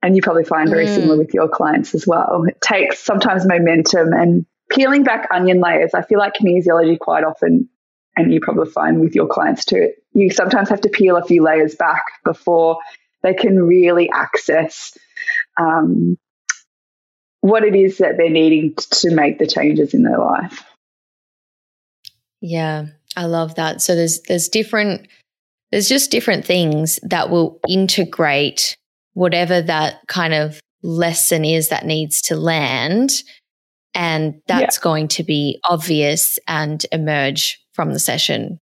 [0.03, 0.95] And you probably find very mm.
[0.95, 2.45] similar with your clients as well.
[2.49, 5.93] It takes sometimes momentum and peeling back onion layers.
[5.93, 7.69] I feel like kinesiology quite often,
[8.17, 11.43] and you probably find with your clients too, you sometimes have to peel a few
[11.43, 12.79] layers back before
[13.23, 14.97] they can really access
[15.61, 16.17] um,
[17.41, 20.65] what it is that they're needing to make the changes in their life.
[22.41, 22.87] Yeah,
[23.17, 23.83] I love that.
[23.83, 25.09] So there's there's different
[25.71, 28.77] there's just different things that will integrate
[29.15, 33.23] whatever that kind of lesson is that needs to land
[33.95, 34.83] and that's yeah.
[34.83, 38.59] going to be obvious and emerge from the session.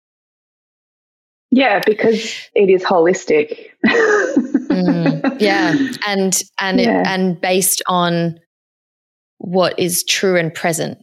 [1.54, 3.70] Yeah, because it is holistic.
[3.86, 7.02] mm, yeah, and and yeah.
[7.02, 8.40] It, and based on
[9.38, 10.98] what is true and present.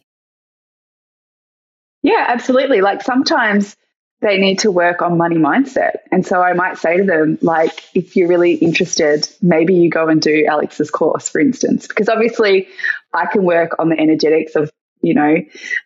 [2.04, 2.82] Yeah, absolutely.
[2.82, 3.78] Like sometimes
[4.20, 6.00] they need to work on money mindset.
[6.12, 10.10] And so I might say to them, like, if you're really interested, maybe you go
[10.10, 12.68] and do Alex's course, for instance, because obviously
[13.14, 14.70] I can work on the energetics of,
[15.02, 15.38] you know,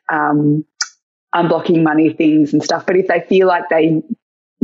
[0.10, 0.66] um,
[1.36, 2.88] unblocking money things and stuff.
[2.88, 4.02] But if they feel like they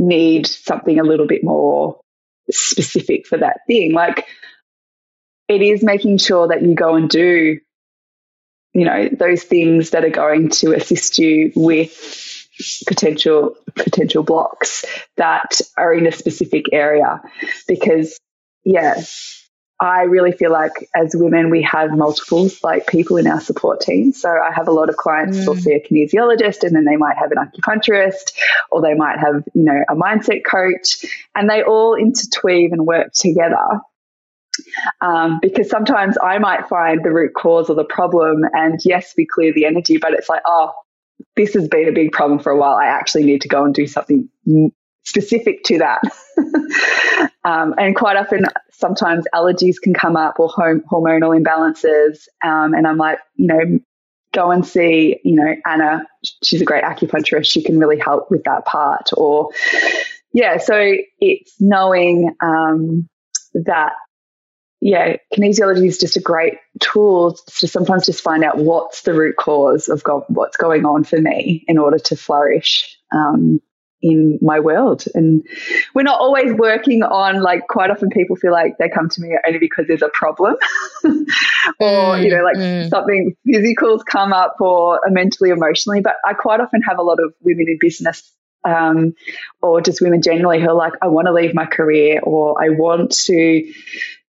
[0.02, 2.00] need something a little bit more
[2.50, 4.26] specific for that thing, like
[5.48, 7.58] it is making sure that you go and do
[8.74, 12.48] you know, those things that are going to assist you with
[12.86, 14.84] potential potential blocks
[15.16, 17.20] that are in a specific area.
[17.66, 18.18] Because
[18.64, 19.02] yeah
[19.82, 24.12] I really feel like as women, we have multiples like people in our support team.
[24.12, 25.44] So I have a lot of clients mm.
[25.44, 28.32] who'll see a kinesiologist and then they might have an acupuncturist
[28.70, 33.12] or they might have, you know, a mindset coach and they all interweave and work
[33.12, 33.80] together.
[35.00, 39.26] Um, because sometimes I might find the root cause or the problem and yes, we
[39.26, 40.72] clear the energy, but it's like, oh,
[41.34, 42.76] this has been a big problem for a while.
[42.76, 44.28] I actually need to go and do something
[45.04, 46.00] specific to that.
[47.44, 52.26] um, and quite often, sometimes allergies can come up or home, hormonal imbalances.
[52.44, 53.78] Um, and I'm like, you know,
[54.32, 56.06] go and see, you know, Anna.
[56.42, 57.46] She's a great acupuncturist.
[57.46, 59.10] She can really help with that part.
[59.16, 59.50] Or,
[60.32, 63.08] yeah, so it's knowing um,
[63.54, 63.92] that
[64.84, 69.36] yeah, kinesiology is just a great tool to sometimes just find out what's the root
[69.36, 73.60] cause of go- what's going on for me in order to flourish um,
[74.02, 75.04] in my world.
[75.14, 75.46] And
[75.94, 79.36] we're not always working on like quite often people feel like they come to me
[79.46, 80.56] only because there's a problem
[81.80, 82.88] or, you know, like mm, mm.
[82.90, 86.00] something physical's come up or mentally, emotionally.
[86.00, 88.32] But I quite often have a lot of women in business
[88.64, 89.14] um,
[89.60, 92.70] or just women generally who are like, I want to leave my career or I
[92.70, 93.72] want to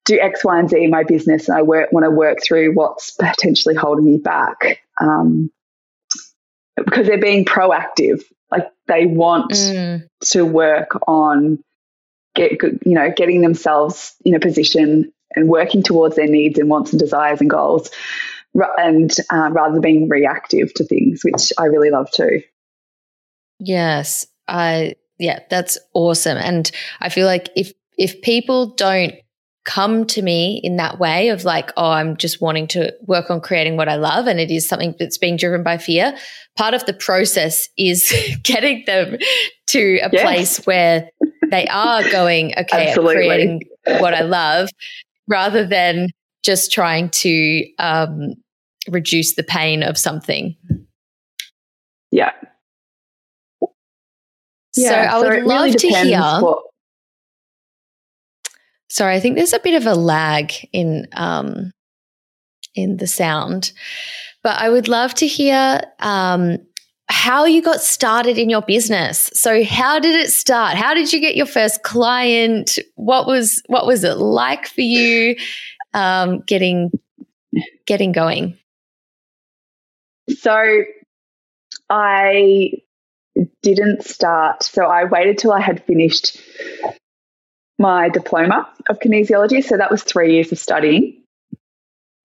[0.06, 2.74] do X, Y, and Z in my business, and I work, want to work through
[2.74, 4.80] what's potentially holding me back.
[5.00, 5.50] Um,
[6.76, 8.22] because they're being proactive,
[8.54, 10.08] like they want mm.
[10.22, 11.64] to work on
[12.36, 16.92] get you know getting themselves in a position and working towards their needs and wants
[16.92, 17.90] and desires and goals,
[18.78, 22.42] and uh, rather than being reactive to things, which I really love too.
[23.60, 29.16] Yes, I yeah, that's awesome, and I feel like if if people don't
[29.66, 33.40] come to me in that way of like, oh, I'm just wanting to work on
[33.40, 34.28] creating what I love.
[34.28, 36.16] And it is something that's being driven by fear.
[36.58, 39.18] Part of the process is getting them
[39.68, 40.22] to a yes.
[40.22, 41.10] place where
[41.50, 44.70] they are going, okay, I'm creating what I love
[45.28, 46.10] rather than
[46.44, 48.34] just trying to um,
[48.90, 50.56] reduce the pain of something.
[52.12, 52.32] Yeah.
[54.76, 56.20] Yeah, so I would so love really to hear.
[56.20, 56.64] What,
[58.94, 61.72] Sorry, I think there's a bit of a lag in um,
[62.76, 63.72] in the sound,
[64.44, 66.60] but I would love to hear um,
[67.10, 69.32] how you got started in your business.
[69.34, 70.76] So, how did it start?
[70.76, 72.78] How did you get your first client?
[72.94, 75.38] What was what was it like for you
[75.96, 76.92] um, getting
[77.88, 78.60] getting going?
[80.30, 80.84] So,
[81.90, 82.74] I
[83.64, 84.62] didn't start.
[84.62, 86.40] So I waited till I had finished
[87.84, 89.62] my diploma of kinesiology.
[89.62, 91.22] So that was three years of studying.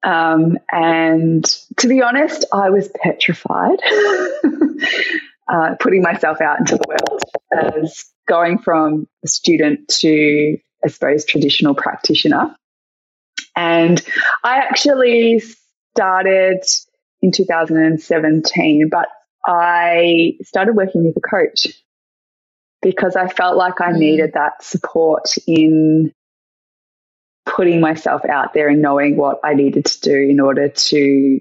[0.05, 1.45] Um, and
[1.79, 3.81] to be honest, I was petrified
[5.53, 11.25] uh, putting myself out into the world as going from a student to, I suppose,
[11.25, 12.55] traditional practitioner.
[13.57, 14.01] And
[14.45, 15.43] I actually
[15.97, 16.63] started
[17.21, 19.09] in 2017, but
[19.45, 21.67] I started working with a coach
[22.83, 23.99] because I felt like I mm.
[23.99, 26.13] needed that support in
[27.47, 31.41] putting myself out there and knowing what I needed to do in order to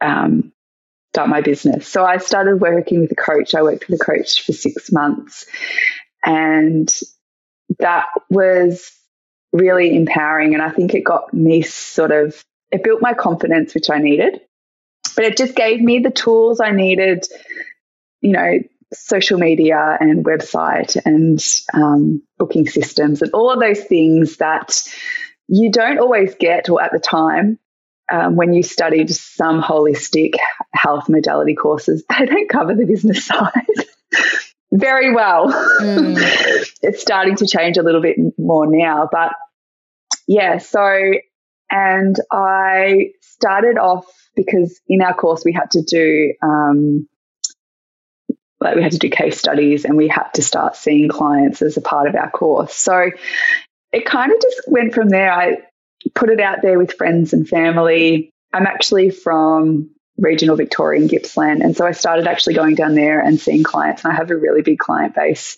[0.00, 0.52] um,
[1.12, 1.86] start my business.
[1.86, 3.54] So I started working with a coach.
[3.54, 5.46] I worked with a coach for six months,
[6.24, 6.92] and
[7.78, 8.92] that was
[9.52, 10.54] really empowering.
[10.54, 14.40] And I think it got me sort of, it built my confidence, which I needed,
[15.16, 17.26] but it just gave me the tools I needed,
[18.20, 18.60] you know,
[18.92, 24.82] social media and website and um, booking systems and all of those things that
[25.48, 27.58] you don't always get or at the time
[28.10, 30.34] um, when you studied some holistic
[30.74, 33.52] health modality courses they don't cover the business side
[34.72, 35.48] very well
[35.80, 36.16] mm.
[36.82, 39.32] it's starting to change a little bit more now but
[40.26, 41.12] yeah so
[41.70, 47.08] and i started off because in our course we had to do um,
[48.60, 51.76] like we had to do case studies and we had to start seeing clients as
[51.76, 52.74] a part of our course.
[52.74, 53.10] So
[53.92, 55.32] it kind of just went from there.
[55.32, 55.58] I
[56.14, 58.30] put it out there with friends and family.
[58.52, 61.62] I'm actually from regional Victorian Gippsland.
[61.62, 64.04] And so I started actually going down there and seeing clients.
[64.04, 65.56] And I have a really big client base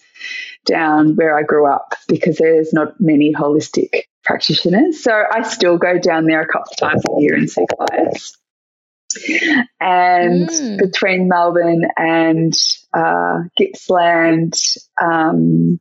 [0.65, 5.03] down where I grew up because there's not many holistic practitioners.
[5.03, 8.39] So I still go down there a couple of times a year and see clients.
[9.81, 10.79] And mm.
[10.79, 12.55] between Melbourne and
[12.95, 14.55] uh, Gippsland,
[15.01, 15.81] um,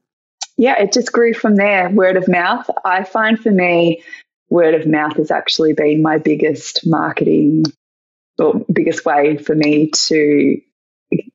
[0.58, 1.90] yeah, it just grew from there.
[1.90, 2.70] Word of mouth.
[2.86, 4.04] I find for me,
[4.50, 7.64] word of mouth has actually been my biggest marketing
[8.38, 10.62] or biggest way for me to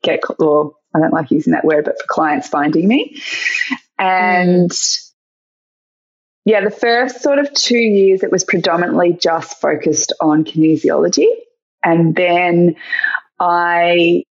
[0.03, 3.20] get, or I don't like using that word, but for clients finding me.
[3.99, 5.11] And mm.
[6.44, 11.26] yeah, the first sort of two years, it was predominantly just focused on kinesiology.
[11.85, 12.77] And then
[13.39, 14.24] I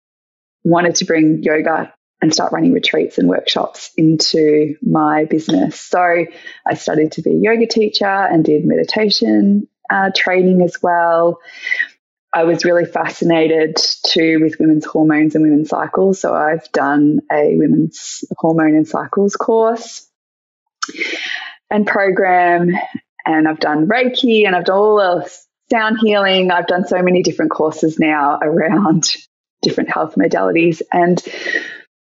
[0.64, 5.78] wanted to bring yoga and start running retreats and workshops into my business.
[5.78, 6.24] So
[6.66, 11.40] I studied to be a yoga teacher and did meditation uh, training as well.
[12.32, 13.76] I was really fascinated
[14.07, 16.18] too with women's hormones and women's cycles.
[16.20, 20.09] So I've done a women's hormone and cycles course
[21.70, 22.70] and program,
[23.24, 25.30] and I've done Reiki and I've done all the
[25.70, 26.50] sound healing.
[26.50, 29.16] I've done so many different courses now around
[29.62, 30.82] different health modalities.
[30.92, 31.22] And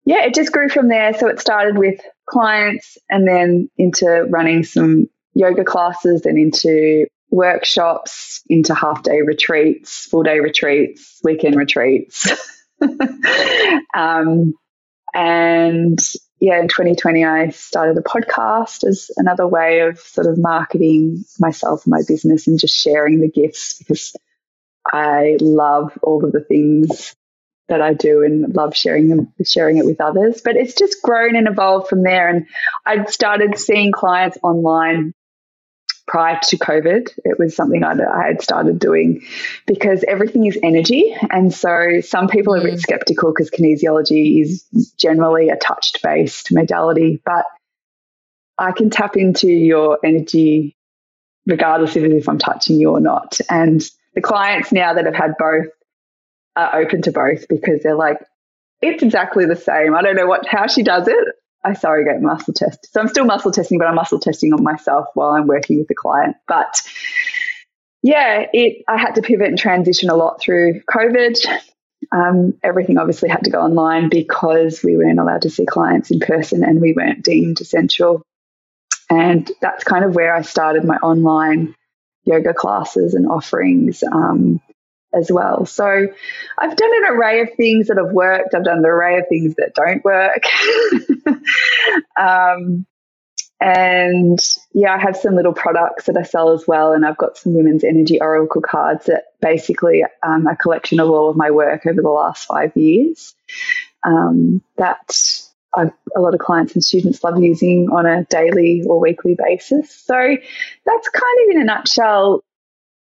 [0.05, 1.13] yeah, it just grew from there.
[1.13, 8.41] So it started with clients and then into running some yoga classes and into workshops,
[8.47, 12.29] into half day retreats, full day retreats, weekend retreats.
[13.95, 14.53] um,
[15.13, 15.99] and
[16.41, 21.85] yeah, in 2020, I started a podcast as another way of sort of marketing myself
[21.85, 24.15] and my business and just sharing the gifts because
[24.91, 27.15] I love all of the things
[27.69, 30.41] that I do and love sharing them, sharing it with others.
[30.43, 32.27] But it's just grown and evolved from there.
[32.27, 32.47] And
[32.87, 35.13] I'd started seeing clients online
[36.11, 37.09] prior to COVID.
[37.23, 39.23] It was something I, I had started doing
[39.65, 41.15] because everything is energy.
[41.29, 42.79] And so some people are a bit mm.
[42.79, 44.65] skeptical because kinesiology is
[44.97, 47.45] generally a touch based modality, but
[48.57, 50.75] I can tap into your energy
[51.45, 53.39] regardless of if I'm touching you or not.
[53.49, 53.81] And
[54.13, 55.67] the clients now that have had both
[56.57, 58.17] are open to both because they're like,
[58.81, 59.95] it's exactly the same.
[59.95, 61.27] I don't know what how she does it.
[61.63, 62.87] I surrogate muscle test.
[62.91, 65.87] So I'm still muscle testing, but I'm muscle testing on myself while I'm working with
[65.87, 66.35] the client.
[66.47, 66.81] But
[68.01, 71.37] yeah, it I had to pivot and transition a lot through COVID.
[72.11, 76.19] Um, everything obviously had to go online because we weren't allowed to see clients in
[76.19, 78.23] person and we weren't deemed essential.
[79.09, 81.75] And that's kind of where I started my online
[82.23, 84.03] yoga classes and offerings.
[84.03, 84.61] Um,
[85.13, 85.65] as well.
[85.65, 86.07] So
[86.57, 88.55] I've done an array of things that have worked.
[88.55, 90.43] I've done an array of things that don't work.
[92.19, 92.85] um,
[93.59, 94.39] and
[94.73, 96.93] yeah, I have some little products that I sell as well.
[96.93, 101.29] And I've got some women's energy oracle cards that basically um, a collection of all
[101.29, 103.35] of my work over the last five years
[104.03, 105.41] um, that
[105.75, 109.93] I've, a lot of clients and students love using on a daily or weekly basis.
[109.93, 110.15] So
[110.85, 112.43] that's kind of in a nutshell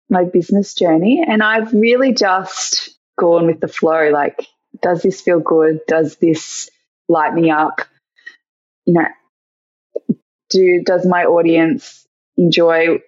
[0.08, 1.24] my business journey.
[1.26, 4.10] And I've really just gone with the flow.
[4.10, 4.46] Like,
[4.82, 5.80] does this feel good?
[5.88, 6.70] Does this
[7.08, 7.80] light me up?
[8.84, 10.16] You know,
[10.50, 13.00] do does my audience enjoy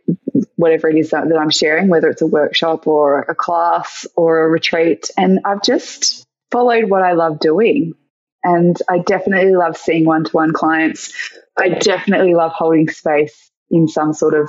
[0.57, 4.45] whatever it is that, that I'm sharing, whether it's a workshop or a class or
[4.45, 5.11] a retreat?
[5.17, 7.95] And I've just followed what I love doing.
[8.43, 11.13] And I definitely love seeing one to one clients.
[11.57, 14.49] I definitely love holding space in some sort of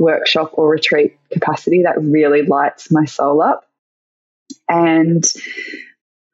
[0.00, 3.64] workshop or retreat capacity that really lights my soul up.
[4.68, 5.24] And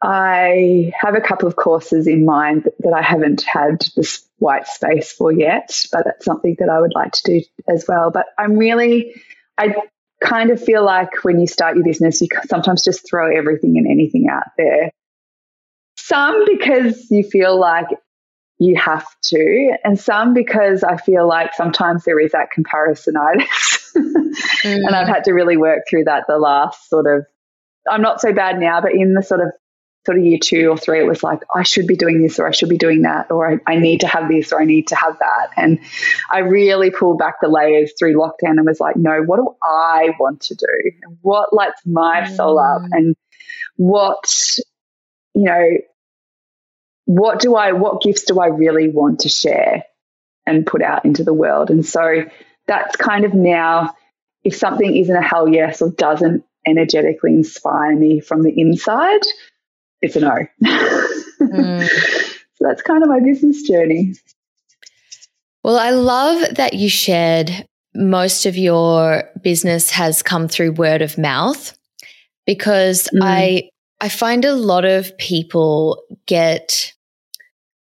[0.03, 5.13] I have a couple of courses in mind that I haven't had this white space
[5.13, 8.11] for yet, but that's something that I would like to do as well.
[8.11, 9.15] But I'm really,
[9.59, 9.75] I
[10.23, 13.87] kind of feel like when you start your business, you sometimes just throw everything and
[13.91, 14.91] anything out there.
[15.97, 17.89] Some because you feel like
[18.59, 23.93] you have to, and some because I feel like sometimes there is that comparisonitis.
[23.97, 24.33] mm.
[24.65, 25.15] And I've mm.
[25.15, 27.27] had to really work through that the last sort of,
[27.91, 29.49] I'm not so bad now, but in the sort of
[30.07, 32.47] sort of year two or three, it was like, I should be doing this or
[32.47, 34.87] I should be doing that, or I, I, need to have this or I need
[34.89, 35.49] to have that.
[35.57, 35.81] And
[36.31, 40.11] I really pulled back the layers through lockdown and was like, no, what do I
[40.21, 40.93] want to do?
[41.03, 42.83] And what lights my soul up?
[42.83, 42.89] Mm.
[42.93, 43.17] And
[43.77, 44.33] what,
[45.35, 45.69] you know,
[47.07, 49.85] what do I, what gifts do I really want to share
[50.47, 51.71] and put out into the world?
[51.71, 52.25] And so
[52.67, 53.95] that's kind of now,
[54.45, 59.21] if something isn't a hell yes or doesn't energetically inspire me from the inside,
[60.03, 60.37] it's a no.
[61.41, 61.89] Mm.
[62.55, 64.15] so that's kind of my business journey.
[65.63, 71.19] Well, I love that you shared most of your business has come through word of
[71.19, 71.77] mouth
[72.47, 73.21] because mm.
[73.23, 76.93] I I find a lot of people get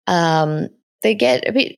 [0.06, 0.68] um,
[1.02, 1.76] they get a bit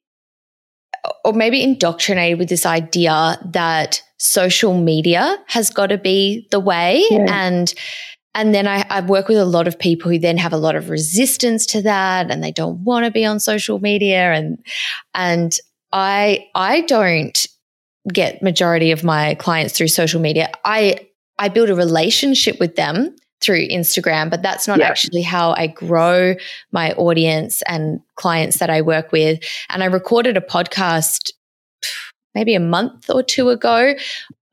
[1.25, 7.05] or maybe indoctrinated with this idea that social media has got to be the way
[7.11, 7.27] yeah.
[7.29, 7.75] and
[8.35, 10.77] and then I, I work with a lot of people who then have a lot
[10.77, 14.59] of resistance to that and they don't want to be on social media and
[15.15, 15.57] and
[15.93, 17.47] I I don't
[18.13, 20.51] get majority of my clients through social media.
[20.65, 21.09] I
[21.39, 24.89] I build a relationship with them through Instagram, but that's not yeah.
[24.89, 26.35] actually how I grow
[26.73, 29.41] my audience and clients that I work with.
[29.69, 31.31] And I recorded a podcast
[32.35, 33.95] maybe a month or two ago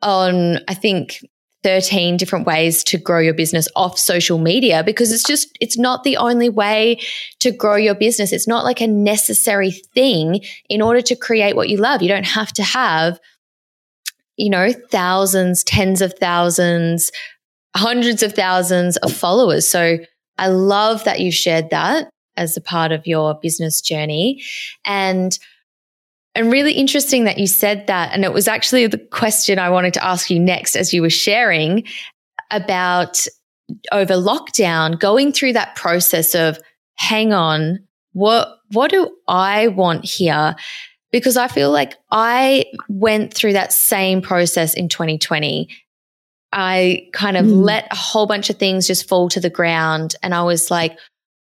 [0.01, 1.19] on, I think,
[1.63, 6.03] 13 different ways to grow your business off social media because it's just, it's not
[6.03, 6.99] the only way
[7.39, 8.31] to grow your business.
[8.31, 12.03] It's not like a necessary thing in order to create what you love.
[12.03, 13.19] You don't have to have,
[14.37, 17.11] you know, thousands, tens of thousands,
[17.75, 19.67] hundreds of thousands of followers.
[19.67, 19.97] So
[20.37, 24.43] I love that you shared that as a part of your business journey.
[24.83, 25.37] And
[26.37, 28.11] and really interesting that you said that.
[28.11, 31.09] And it was actually the question I wanted to ask you next as you were
[31.09, 31.85] sharing
[32.51, 33.25] about
[33.93, 36.59] over lockdown, going through that process of
[36.95, 37.79] hang on,
[38.11, 40.55] what what do I want here?
[41.11, 45.69] Because I feel like I went through that same process in 2020.
[46.55, 47.63] I kind of mm.
[47.63, 50.97] let a whole bunch of things just fall to the ground and I was like,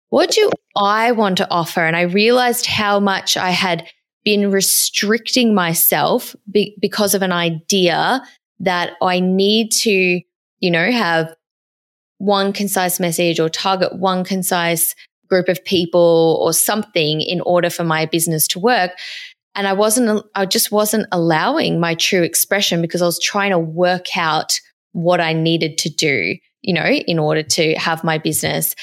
[0.10, 1.82] what do I want to offer?
[1.82, 3.88] And I realized how much I had
[4.24, 8.22] been restricting myself be- because of an idea
[8.62, 10.22] that I need to,
[10.60, 11.36] you know, have
[12.18, 14.96] one concise message or target one concise
[15.28, 18.92] group of people or something in order for my business to work.
[19.56, 23.60] And I wasn't, I just wasn't allowing my true expression because I was trying to
[23.60, 24.60] work out
[24.94, 28.76] what I needed to do, you know, in order to have my business.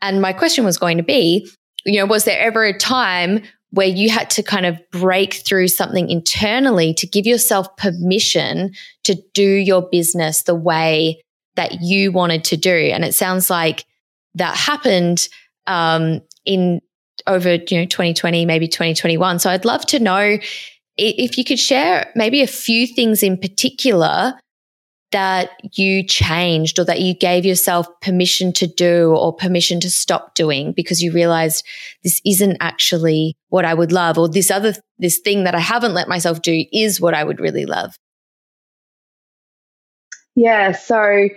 [0.00, 1.48] And my question was going to be,
[1.84, 5.66] you know, was there ever a time where you had to kind of break through
[5.66, 8.72] something internally to give yourself permission
[9.04, 11.22] to do your business the way
[11.56, 12.70] that you wanted to do.
[12.70, 13.86] And it sounds like
[14.34, 15.26] that happened
[15.66, 16.80] um, in
[17.26, 19.38] over you know 2020, maybe 2021.
[19.38, 20.38] So I'd love to know
[20.98, 24.34] if you could share maybe a few things in particular
[25.12, 30.34] that you changed or that you gave yourself permission to do or permission to stop
[30.34, 31.64] doing because you realized
[32.02, 35.94] this isn't actually what I would love or this other, this thing that I haven't
[35.94, 37.94] let myself do is what I would really love?
[40.34, 40.72] Yeah.
[40.72, 41.28] So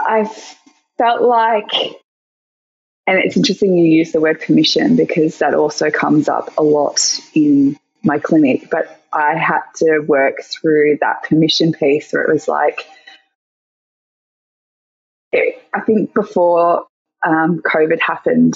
[0.00, 0.30] I
[0.98, 1.72] felt like,
[3.06, 7.18] and it's interesting you use the word permission because that also comes up a lot
[7.34, 12.46] in my clinic, but I had to work through that permission piece where it was
[12.46, 12.86] like,
[15.34, 16.86] I think before
[17.26, 18.54] um, COVID happened,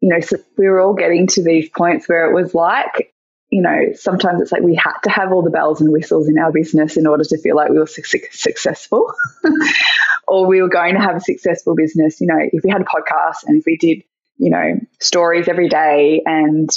[0.00, 3.12] you know, so we were all getting to these points where it was like,
[3.50, 6.38] you know, sometimes it's like we had to have all the bells and whistles in
[6.38, 9.12] our business in order to feel like we were su- successful
[10.28, 12.20] or we were going to have a successful business.
[12.20, 14.02] You know, if we had a podcast and if we did,
[14.36, 16.68] you know, stories every day and,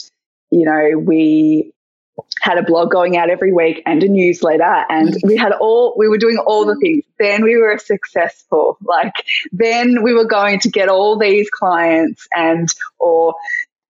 [0.52, 1.74] you know, we
[2.42, 6.08] had a blog going out every week and a newsletter and we had all we
[6.08, 7.04] were doing all the things.
[7.20, 8.78] Then we were successful.
[8.82, 9.14] Like
[9.52, 12.68] then we were going to get all these clients and
[13.00, 13.36] or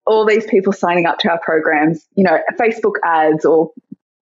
[0.05, 3.71] all these people signing up to our programs you know facebook ads or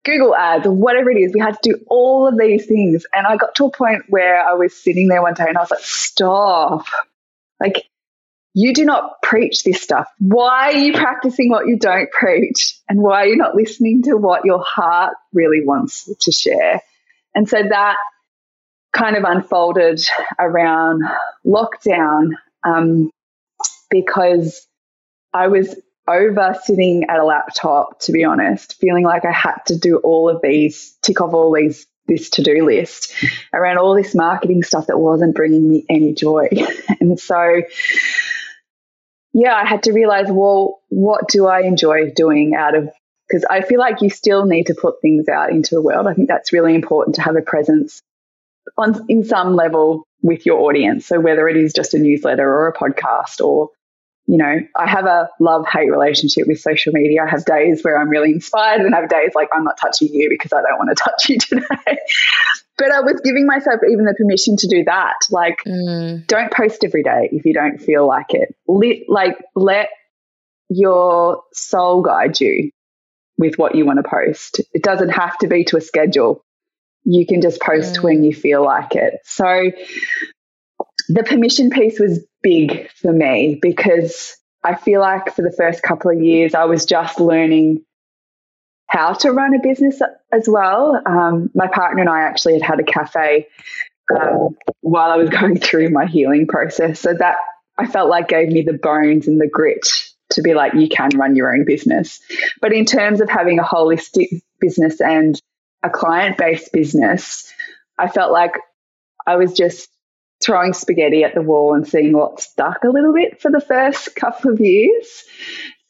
[0.03, 1.33] google ads or whatever it is.
[1.33, 3.05] We had to do all of these things.
[3.13, 5.61] And i got to a point where i was sitting there one day and i
[5.61, 6.85] was like stop.
[7.59, 7.87] Like
[8.59, 10.07] you do not preach this stuff.
[10.17, 12.75] Why are you practicing what you don't preach?
[12.89, 16.81] And why are you not listening to what your heart really wants to share?
[17.35, 17.97] And so that
[18.91, 20.03] kind of unfolded
[20.39, 21.03] around
[21.45, 22.31] lockdown
[22.63, 23.11] um,
[23.91, 24.65] because
[25.35, 29.77] I was over sitting at a laptop, to be honest, feeling like I had to
[29.77, 33.13] do all of these, tick off all these this to-do list
[33.53, 36.47] around all this marketing stuff that wasn't bringing me any joy.
[36.99, 37.61] And so
[39.33, 42.89] yeah, I had to realize, well, what do I enjoy doing out of
[43.27, 46.07] because I feel like you still need to put things out into the world.
[46.07, 48.01] I think that's really important to have a presence
[48.77, 51.05] on in some level with your audience.
[51.05, 53.69] So whether it is just a newsletter or a podcast or
[54.29, 57.23] you know, I have a love hate relationship with social media.
[57.23, 60.09] I have days where I'm really inspired and I have days like I'm not touching
[60.11, 61.97] you because I don't want to touch you today.
[62.77, 65.15] but I was giving myself even the permission to do that.
[65.31, 66.25] Like, mm.
[66.27, 68.55] don't post every day if you don't feel like it.
[68.67, 69.89] Let, like, let
[70.69, 72.71] your soul guide you
[73.37, 74.61] with what you want to post.
[74.73, 76.43] It doesn't have to be to a schedule.
[77.03, 78.03] You can just post mm.
[78.03, 79.15] when you feel like it.
[79.23, 79.71] So
[81.09, 86.11] the permission piece was big for me because I feel like for the first couple
[86.11, 87.83] of years, I was just learning
[88.97, 90.99] how to run a business as well.
[91.05, 93.47] Um, my partner and I actually had had a cafe
[94.09, 96.99] um, while I was going through my healing process.
[96.99, 97.35] So that
[97.77, 99.87] I felt like gave me the bones and the grit
[100.31, 102.19] to be like, you can run your own business.
[102.59, 105.39] But in terms of having a holistic business and
[105.83, 107.53] a client based business,
[107.99, 108.53] I felt like
[109.27, 109.89] I was just
[110.43, 114.15] throwing spaghetti at the wall and seeing what stuck a little bit for the first
[114.15, 115.23] couple of years.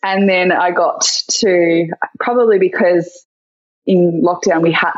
[0.07, 1.01] And then I got
[1.41, 1.87] to
[2.17, 3.25] probably because,
[3.85, 4.93] in lockdown, we had,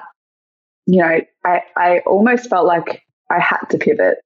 [0.85, 4.19] you know, I, I almost felt like I had to pivot.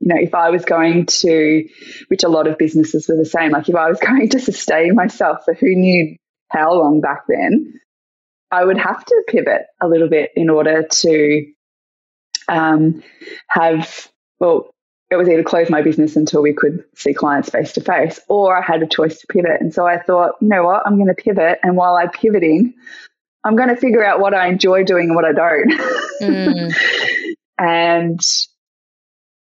[0.00, 1.66] You know, if I was going to,
[2.08, 4.94] which a lot of businesses were the same, like if I was going to sustain
[4.94, 6.16] myself for who knew
[6.50, 7.80] how long back then,
[8.50, 11.46] I would have to pivot a little bit in order to
[12.46, 13.02] um,
[13.48, 14.06] have,
[14.38, 14.70] well,
[15.10, 18.56] it was either close my business until we could see clients face to face, or
[18.56, 19.60] I had a choice to pivot.
[19.60, 21.60] And so I thought, you know what, I'm going to pivot.
[21.62, 22.74] And while I'm pivoting,
[23.44, 25.72] I'm going to figure out what I enjoy doing and what I don't.
[26.20, 26.74] Mm.
[27.58, 28.20] and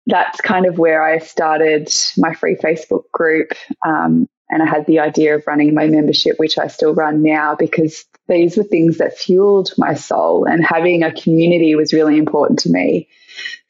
[0.06, 3.52] that's kind of where I started my free Facebook group.
[3.86, 7.54] Um, and I had the idea of running my membership, which I still run now,
[7.54, 10.44] because these were things that fueled my soul.
[10.44, 13.08] And having a community was really important to me.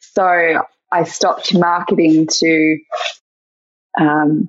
[0.01, 0.63] So
[0.93, 2.79] I stopped marketing to
[3.99, 4.49] um,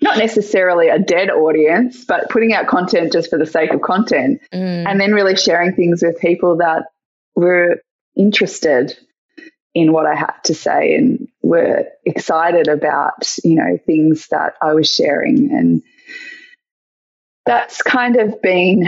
[0.00, 4.40] not necessarily a dead audience, but putting out content just for the sake of content.
[4.52, 4.86] Mm.
[4.86, 6.86] And then really sharing things with people that
[7.34, 7.80] were
[8.16, 8.96] interested
[9.74, 14.74] in what I had to say and were excited about, you know, things that I
[14.74, 15.50] was sharing.
[15.52, 15.82] And
[17.44, 18.86] that's kind of been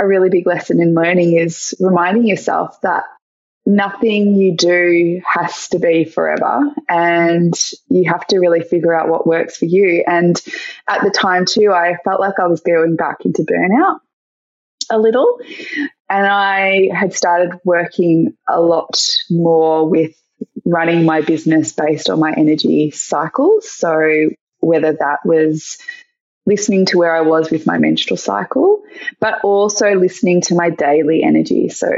[0.00, 3.04] a really big lesson in learning is reminding yourself that
[3.66, 7.54] nothing you do has to be forever and
[7.88, 10.04] you have to really figure out what works for you.
[10.06, 10.40] And
[10.88, 14.00] at the time, too, I felt like I was going back into burnout
[14.90, 15.38] a little.
[16.10, 20.14] And I had started working a lot more with
[20.66, 23.70] running my business based on my energy cycles.
[23.70, 25.78] So, whether that was
[26.46, 28.82] listening to where I was with my menstrual cycle,
[29.20, 31.68] but also listening to my daily energy.
[31.70, 31.90] So,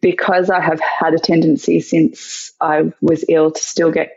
[0.00, 4.10] because I have had a tendency since I was ill to still get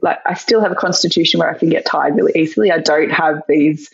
[0.00, 2.70] like I still have a constitution where I can get tired really easily.
[2.70, 3.90] I don't have these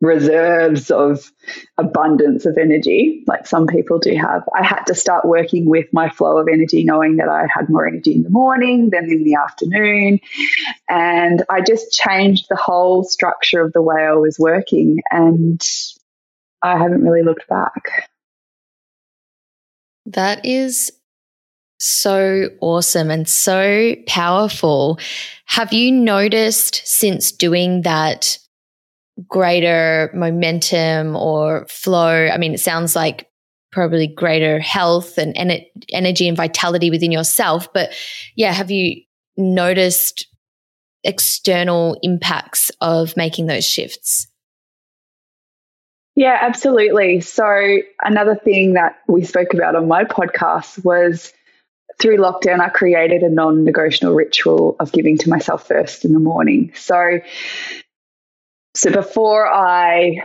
[0.00, 1.30] reserves of
[1.76, 4.48] abundance of energy like some people do have.
[4.56, 7.86] I had to start working with my flow of energy, knowing that I had more
[7.86, 10.20] energy in the morning than in the afternoon.
[10.88, 15.00] And I just changed the whole structure of the way I was working.
[15.10, 15.60] And
[16.62, 18.09] I haven't really looked back.
[20.14, 20.90] That is
[21.78, 24.98] so awesome and so powerful.
[25.46, 28.38] Have you noticed since doing that
[29.28, 32.28] greater momentum or flow?
[32.28, 33.28] I mean, it sounds like
[33.72, 37.72] probably greater health and en- energy and vitality within yourself.
[37.72, 37.92] But
[38.36, 39.02] yeah, have you
[39.36, 40.26] noticed
[41.04, 44.26] external impacts of making those shifts?
[46.16, 47.20] Yeah, absolutely.
[47.20, 51.32] So, another thing that we spoke about on my podcast was
[52.00, 56.18] through lockdown, I created a non negotiable ritual of giving to myself first in the
[56.18, 56.72] morning.
[56.74, 57.20] So,
[58.74, 60.16] so before I,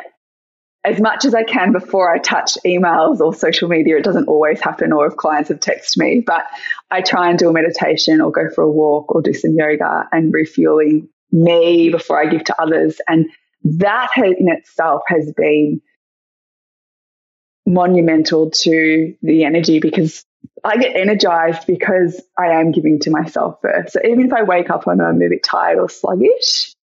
[0.83, 4.61] as much as I can before I touch emails or social media, it doesn't always
[4.61, 6.45] happen, or if clients have texted me, but
[6.91, 10.07] I try and do a meditation or go for a walk or do some yoga
[10.11, 12.99] and refueling me before I give to others.
[13.07, 13.27] And
[13.65, 15.81] that in itself has been
[17.65, 20.23] monumental to the energy because
[20.63, 23.93] I get energized because I am giving to myself first.
[23.93, 26.73] So even if I wake up and I'm a bit tired or sluggish,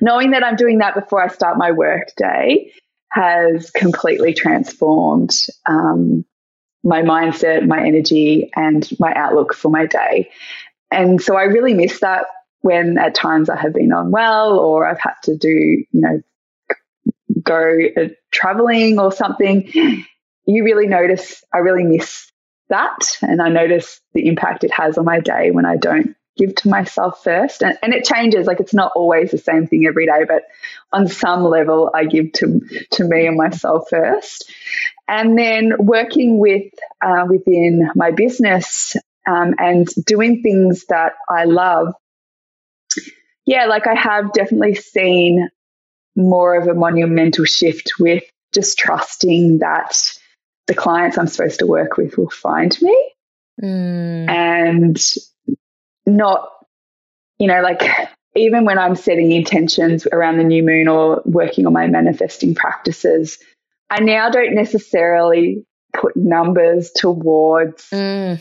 [0.00, 2.72] knowing that I'm doing that before I start my work day
[3.10, 5.34] has completely transformed
[5.66, 6.24] um,
[6.82, 10.30] my mindset, my energy, and my outlook for my day.
[10.90, 12.26] And so I really miss that
[12.64, 16.22] when at times I have been unwell or I've had to do, you know,
[17.42, 19.70] go uh, traveling or something,
[20.46, 22.32] you really notice, I really miss
[22.70, 23.18] that.
[23.20, 26.70] And I notice the impact it has on my day when I don't give to
[26.70, 27.62] myself first.
[27.62, 30.44] And, and it changes, like it's not always the same thing every day, but
[30.90, 32.62] on some level, I give to,
[32.92, 34.50] to me and myself first.
[35.06, 36.72] And then working with
[37.04, 38.96] uh, within my business
[39.28, 41.92] um, and doing things that I love
[43.46, 45.48] yeah, like I have definitely seen
[46.16, 49.96] more of a monumental shift with just trusting that
[50.66, 53.10] the clients I'm supposed to work with will find me
[53.62, 54.28] mm.
[54.28, 54.98] and
[56.06, 56.48] not,
[57.38, 57.82] you know, like
[58.34, 63.38] even when I'm setting intentions around the new moon or working on my manifesting practices,
[63.90, 68.40] I now don't necessarily put numbers towards mm.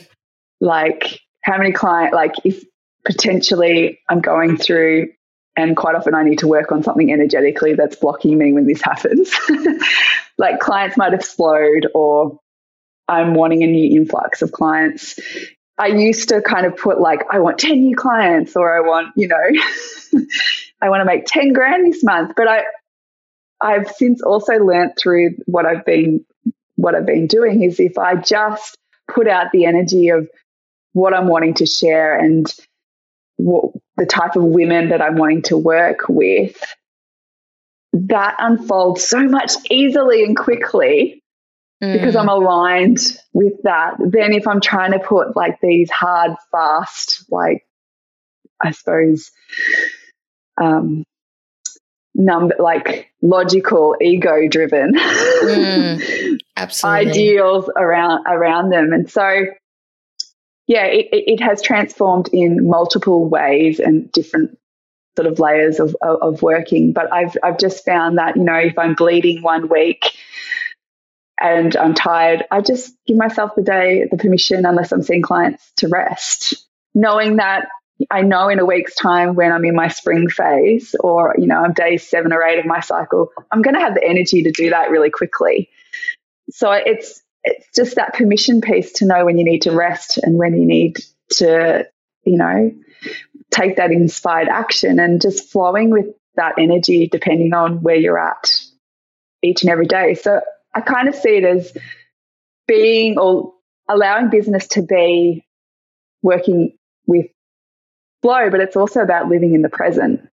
[0.61, 2.63] like how many client like if
[3.05, 5.09] potentially I'm going through,
[5.55, 8.81] and quite often I need to work on something energetically that's blocking me when this
[8.81, 9.31] happens.
[10.37, 12.39] like clients might have slowed, or
[13.07, 15.19] I'm wanting a new influx of clients.
[15.77, 19.09] I used to kind of put like, I want 10 new clients, or I want,
[19.15, 19.35] you know,
[20.81, 22.33] I want to make 10 grand this month.
[22.35, 22.63] But I,
[23.61, 26.25] I've since also learned through what I've been
[26.75, 28.77] what I've been doing is if I just
[29.07, 30.27] put out the energy of
[30.93, 32.45] what I'm wanting to share and
[33.37, 36.61] what the type of women that I'm wanting to work with,
[37.93, 41.23] that unfolds so much easily and quickly
[41.83, 41.93] mm.
[41.93, 42.99] because I'm aligned
[43.33, 43.95] with that.
[43.99, 47.65] Then if I'm trying to put like these hard, fast, like
[48.61, 49.31] I suppose
[50.61, 51.03] um
[52.15, 56.39] number like logical, ego driven mm,
[56.83, 58.93] ideals around around them.
[58.93, 59.45] And so
[60.67, 64.57] yeah, it, it has transformed in multiple ways and different
[65.15, 66.93] sort of layers of, of, of working.
[66.93, 70.11] But I've I've just found that you know if I'm bleeding one week
[71.39, 75.71] and I'm tired, I just give myself the day the permission, unless I'm seeing clients,
[75.77, 76.55] to rest,
[76.93, 77.67] knowing that
[78.09, 81.57] I know in a week's time when I'm in my spring phase or you know
[81.57, 84.51] I'm day seven or eight of my cycle, I'm going to have the energy to
[84.51, 85.69] do that really quickly.
[86.49, 90.37] So it's it's just that permission piece to know when you need to rest and
[90.37, 90.97] when you need
[91.31, 91.85] to,
[92.23, 92.71] you know,
[93.51, 98.51] take that inspired action and just flowing with that energy depending on where you're at
[99.41, 100.15] each and every day.
[100.15, 100.41] So
[100.73, 101.75] I kind of see it as
[102.67, 103.53] being or
[103.89, 105.45] allowing business to be
[106.21, 107.27] working with
[108.21, 110.27] flow, but it's also about living in the present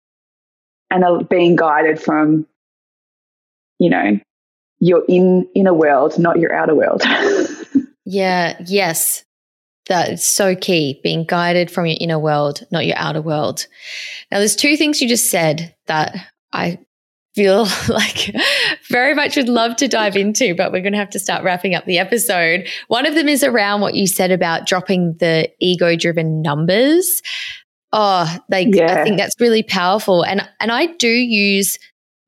[0.91, 2.47] and uh, being guided from,
[3.79, 4.19] you know,
[4.79, 7.03] your in inner world, not your outer world.
[8.05, 9.23] yeah, yes.
[9.87, 13.65] That is so key, being guided from your inner world, not your outer world.
[14.31, 16.15] Now, there's two things you just said that
[16.53, 16.77] I
[17.35, 18.35] feel like
[18.89, 21.73] very much would love to dive into, but we're going to have to start wrapping
[21.73, 22.67] up the episode.
[22.87, 27.21] One of them is around what you said about dropping the ego driven numbers.
[27.91, 28.99] Oh, like yeah.
[28.99, 30.23] I think that's really powerful.
[30.23, 31.79] And and I do use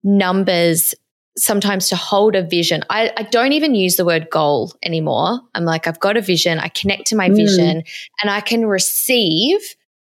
[0.03, 0.95] numbers
[1.37, 2.83] sometimes to hold a vision.
[2.89, 5.39] I, I, don't even use the word goal anymore.
[5.55, 6.59] I'm like, I've got a vision.
[6.59, 7.35] I connect to my mm.
[7.35, 7.83] vision
[8.21, 9.59] and I can receive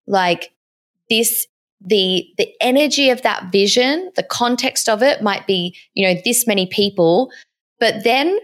[0.07, 0.53] like
[1.11, 1.47] this,
[1.83, 6.47] the, the energy of that vision, the context of it might be, you know, this
[6.47, 7.31] many people,
[7.79, 8.39] but then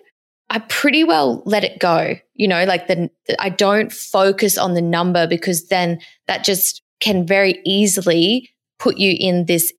[0.50, 2.16] I pretty well let it go.
[2.34, 7.26] You know, like the, I don't focus on the number because then that just can
[7.26, 9.72] very easily put you in this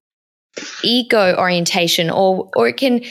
[0.82, 3.02] ego orientation or or it can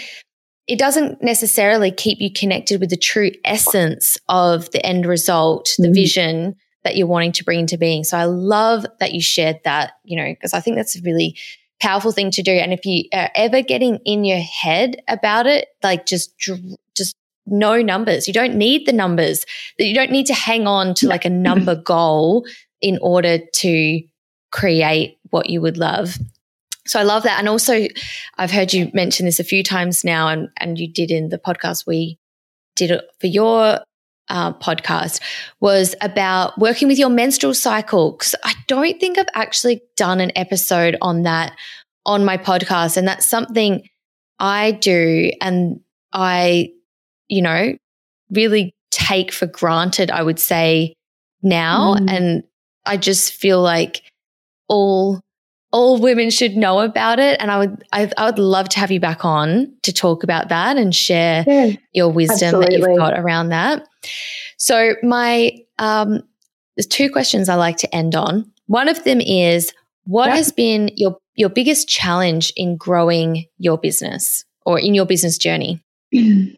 [0.68, 5.89] it doesn't necessarily keep you connected with the true essence of the end result, the
[5.89, 5.93] mm.
[5.93, 8.04] vision that you're wanting to bring into being.
[8.04, 11.38] So I love that you shared that, you know, because I think that's a really
[11.82, 12.52] powerful thing to do.
[12.52, 16.34] And if you are ever getting in your head about it, like just,
[16.96, 17.16] just
[17.46, 18.28] no numbers.
[18.28, 19.46] You don't need the numbers
[19.78, 22.46] that you don't need to hang on to like a number goal
[22.82, 24.02] in order to
[24.52, 26.18] create what you would love.
[26.88, 27.40] So I love that.
[27.40, 27.88] And also,
[28.38, 31.40] I've heard you mention this a few times now, and, and you did in the
[31.40, 32.20] podcast we
[32.76, 33.80] did it for your
[34.30, 35.20] uh, podcast
[35.60, 38.12] was about working with your menstrual cycle.
[38.12, 41.56] Because I don't think I've actually done an episode on that
[42.06, 42.98] on my podcast.
[42.98, 43.88] And that's something
[44.40, 45.32] I do.
[45.42, 45.80] And
[46.14, 46.72] I,
[47.28, 47.78] you know,
[48.32, 50.94] really take for granted, I would say
[51.42, 51.96] now.
[51.96, 52.10] Mm.
[52.10, 52.44] And
[52.86, 54.02] I just feel like
[54.68, 55.22] all
[55.76, 57.38] all women should know about it.
[57.42, 60.48] And I would, I, I, would love to have you back on to talk about
[60.48, 62.78] that and share yeah, your wisdom absolutely.
[62.78, 63.86] that you've got around that.
[64.58, 66.22] So my, um,
[66.78, 68.50] there's two questions I like to end on.
[68.68, 69.74] One of them is,
[70.06, 75.38] what has been your your biggest challenge in growing your business or in your business
[75.38, 75.82] journey?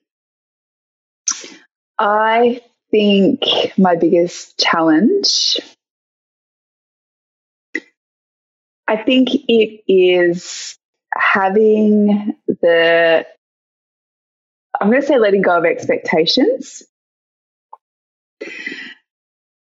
[1.98, 2.62] I
[2.92, 3.42] think
[3.78, 5.60] my biggest challenge
[8.88, 10.78] I think it is
[11.16, 13.26] having the,
[14.80, 16.84] I'm going to say letting go of expectations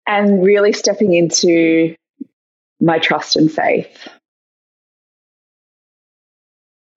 [0.07, 1.95] and really stepping into
[2.79, 4.07] my trust and faith.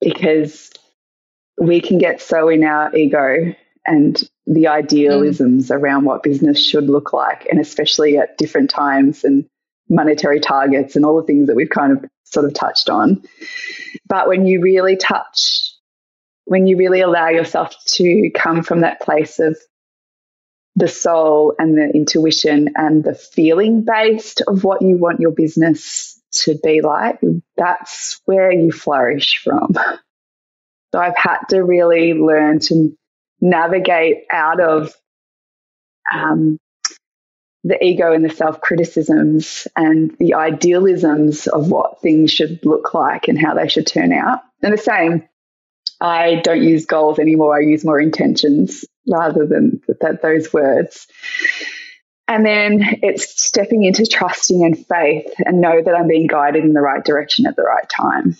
[0.00, 0.70] Because
[1.58, 3.54] we can get so in our ego
[3.86, 5.76] and the idealisms mm.
[5.76, 9.46] around what business should look like, and especially at different times and
[9.88, 13.22] monetary targets and all the things that we've kind of sort of touched on.
[14.06, 15.72] But when you really touch,
[16.44, 19.56] when you really allow yourself to come from that place of
[20.76, 26.20] the soul and the intuition and the feeling based of what you want your business
[26.32, 27.20] to be like,
[27.56, 29.74] that's where you flourish from.
[30.92, 32.96] So I've had to really learn to
[33.40, 34.94] navigate out of
[36.12, 36.58] um,
[37.64, 43.26] the ego and the self criticisms and the idealisms of what things should look like
[43.26, 44.40] and how they should turn out.
[44.62, 45.26] And the same,
[46.00, 48.84] I don't use goals anymore, I use more intentions.
[49.10, 51.06] rather than that those words.
[52.26, 56.72] And then it's stepping into trusting and faith and know that I'm being guided in
[56.72, 58.36] the right direction at the right time.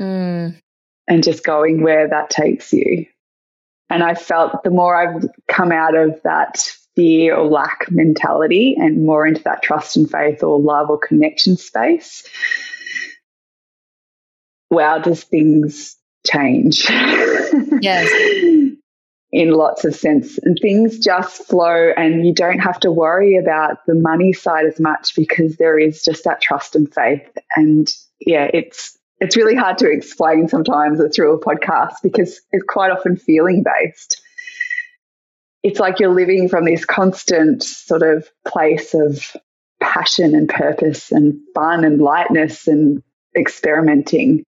[0.00, 0.60] Mm.
[1.08, 3.06] And just going where that takes you.
[3.90, 9.04] And I felt the more I've come out of that fear or lack mentality and
[9.04, 12.26] more into that trust and faith or love or connection space,
[14.70, 16.86] wow, does things change?
[17.80, 18.10] Yes.
[19.32, 23.78] in lots of sense and things just flow and you don't have to worry about
[23.86, 27.26] the money side as much because there is just that trust and faith
[27.56, 27.90] and
[28.20, 33.16] yeah it's it's really hard to explain sometimes through a podcast because it's quite often
[33.16, 34.21] feeling based
[35.62, 39.36] it's like you're living from this constant sort of place of
[39.80, 43.02] passion and purpose and fun and lightness and
[43.36, 44.44] experimenting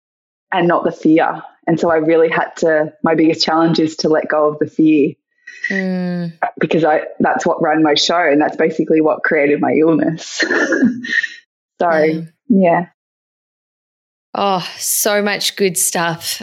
[0.51, 4.09] and not the fear and so I really had to, my biggest challenge is to
[4.09, 5.13] let go of the fear.
[5.69, 6.33] Mm.
[6.59, 10.25] Because I that's what ran my show and that's basically what created my illness.
[11.79, 12.21] so yeah.
[12.49, 12.85] yeah.
[14.33, 16.41] Oh, so much good stuff.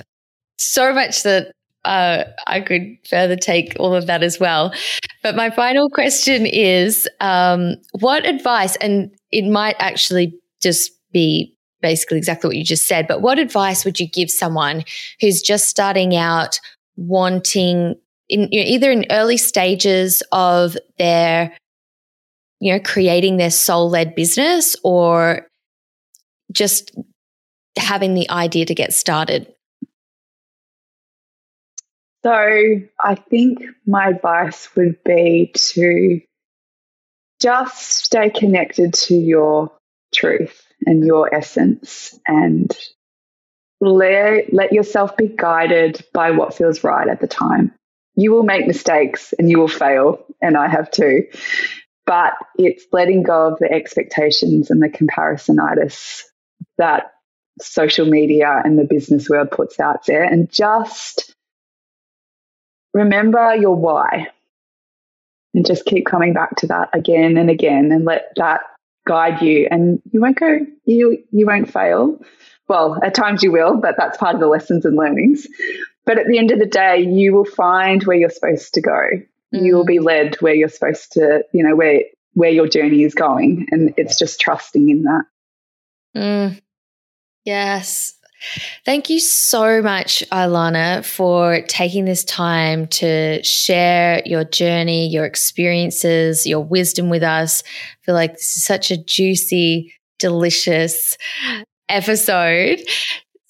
[0.59, 1.53] So much that
[1.89, 4.75] uh, I could further take all of that as well.
[5.23, 12.19] But my final question is um, what advice, and it might actually just be basically
[12.19, 13.09] exactly what you just said.
[13.09, 14.85] But what advice would you give someone
[15.21, 16.61] who's just starting out
[16.97, 17.95] wanting
[18.29, 21.57] in you know, either in early stages of their
[22.61, 25.47] you know creating their soul led business or
[26.53, 26.95] just
[27.79, 29.51] having the idea to get started?
[32.25, 36.21] So, I think my advice would be to
[37.41, 39.71] just stay connected to your
[40.13, 42.77] truth and your essence and
[43.81, 47.73] let, let yourself be guided by what feels right at the time.
[48.17, 51.29] You will make mistakes and you will fail, and I have too.
[52.05, 56.23] But it's letting go of the expectations and the comparisonitis
[56.79, 57.13] that
[57.61, 61.28] social media and the business world puts out there and just
[62.99, 64.29] remember your why.
[65.55, 68.61] And just keep coming back to that again and again and let that
[69.07, 69.67] guide you.
[69.71, 72.21] And you won't go you you won't fail.
[72.69, 75.47] Well at times you will but that's part of the lessons and learnings.
[76.05, 79.09] But at the end of the day you will find where you're supposed to go.
[79.55, 79.65] Mm.
[79.65, 80.05] you will be mm.
[80.05, 82.03] led where you're supposed to you know where
[82.35, 83.67] where your journey is going.
[83.71, 85.25] And it's just trusting in that.
[86.17, 86.61] Mm.
[87.45, 88.18] yes
[88.85, 96.47] Thank you so much, Ilana, for taking this time to share your journey, your experiences,
[96.47, 97.63] your wisdom with us.
[97.67, 101.17] I feel like this is such a juicy, delicious
[101.89, 102.81] episode.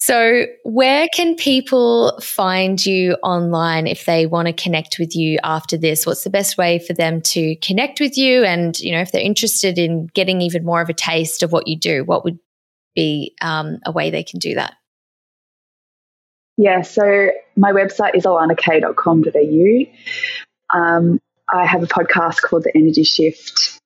[0.01, 5.77] So, where can people find you online if they want to connect with you after
[5.77, 6.05] this?
[6.05, 8.43] What's the best way for them to connect with you?
[8.45, 11.67] And, you know, if they're interested in getting even more of a taste of what
[11.67, 12.39] you do, what would
[12.95, 14.75] be um, a way they can do that?
[16.61, 20.77] Yeah, so my website is alanakay.com.au.
[20.77, 23.79] Um, I have a podcast called The Energy Shift,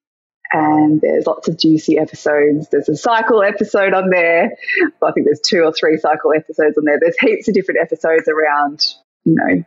[0.51, 2.69] and there's lots of juicy episodes.
[2.71, 4.53] There's a cycle episode on there.
[4.99, 6.97] Well, I think there's two or three cycle episodes on there.
[6.99, 8.83] There's heaps of different episodes around,
[9.23, 9.63] you know,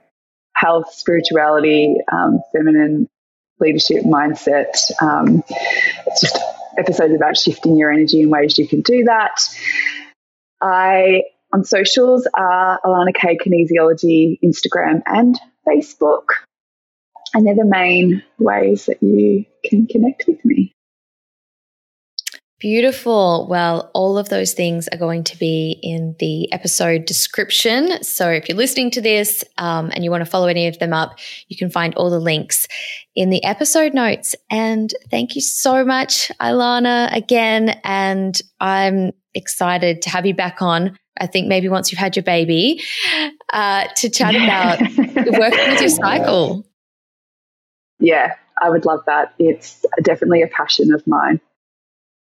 [0.57, 3.09] health, spirituality, um, feminine
[3.61, 4.81] leadership, mindset.
[5.01, 5.45] Um,
[6.09, 6.37] it's just
[6.77, 9.43] episodes about shifting your energy and ways you can do that.
[10.61, 11.23] I
[11.57, 16.25] on socials are Ilana K Kinesiology, Instagram and Facebook.
[17.33, 20.75] And they're the main ways that you can connect with me.
[22.59, 23.47] Beautiful.
[23.49, 28.03] Well, all of those things are going to be in the episode description.
[28.03, 30.93] So if you're listening to this um, and you want to follow any of them
[30.93, 32.67] up, you can find all the links
[33.15, 34.35] in the episode notes.
[34.51, 37.79] And thank you so much, Ilana, again.
[37.85, 42.23] And I'm excited to have you back on I think maybe once you've had your
[42.23, 42.83] baby,
[43.53, 46.67] uh, to chat about working with your cycle.
[47.99, 49.35] Yeah, I would love that.
[49.39, 51.41] It's definitely a passion of mine.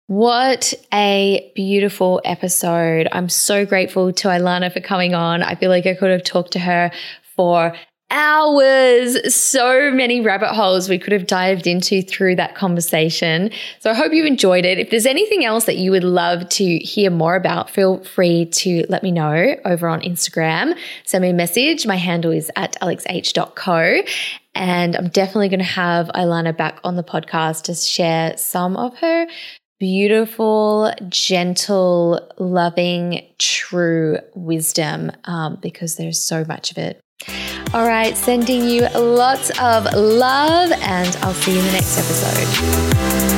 [0.06, 3.06] What a beautiful episode.
[3.12, 5.42] I'm so grateful to Ilana for coming on.
[5.42, 6.90] I feel like I could have talked to her
[7.36, 7.76] for
[8.10, 13.50] hours, so many rabbit holes we could have dived into through that conversation.
[13.78, 14.78] So I hope you enjoyed it.
[14.78, 18.84] If there's anything else that you would love to hear more about, feel free to
[18.88, 20.76] let me know over on Instagram.
[21.04, 21.86] Send me a message.
[21.86, 24.02] My handle is at alexh.co.
[24.54, 28.96] And I'm definitely going to have Ilana back on the podcast to share some of
[28.98, 29.26] her
[29.78, 37.00] beautiful, gentle, loving, true wisdom um, because there's so much of it.
[37.72, 43.29] All right, sending you lots of love, and I'll see you in the next episode.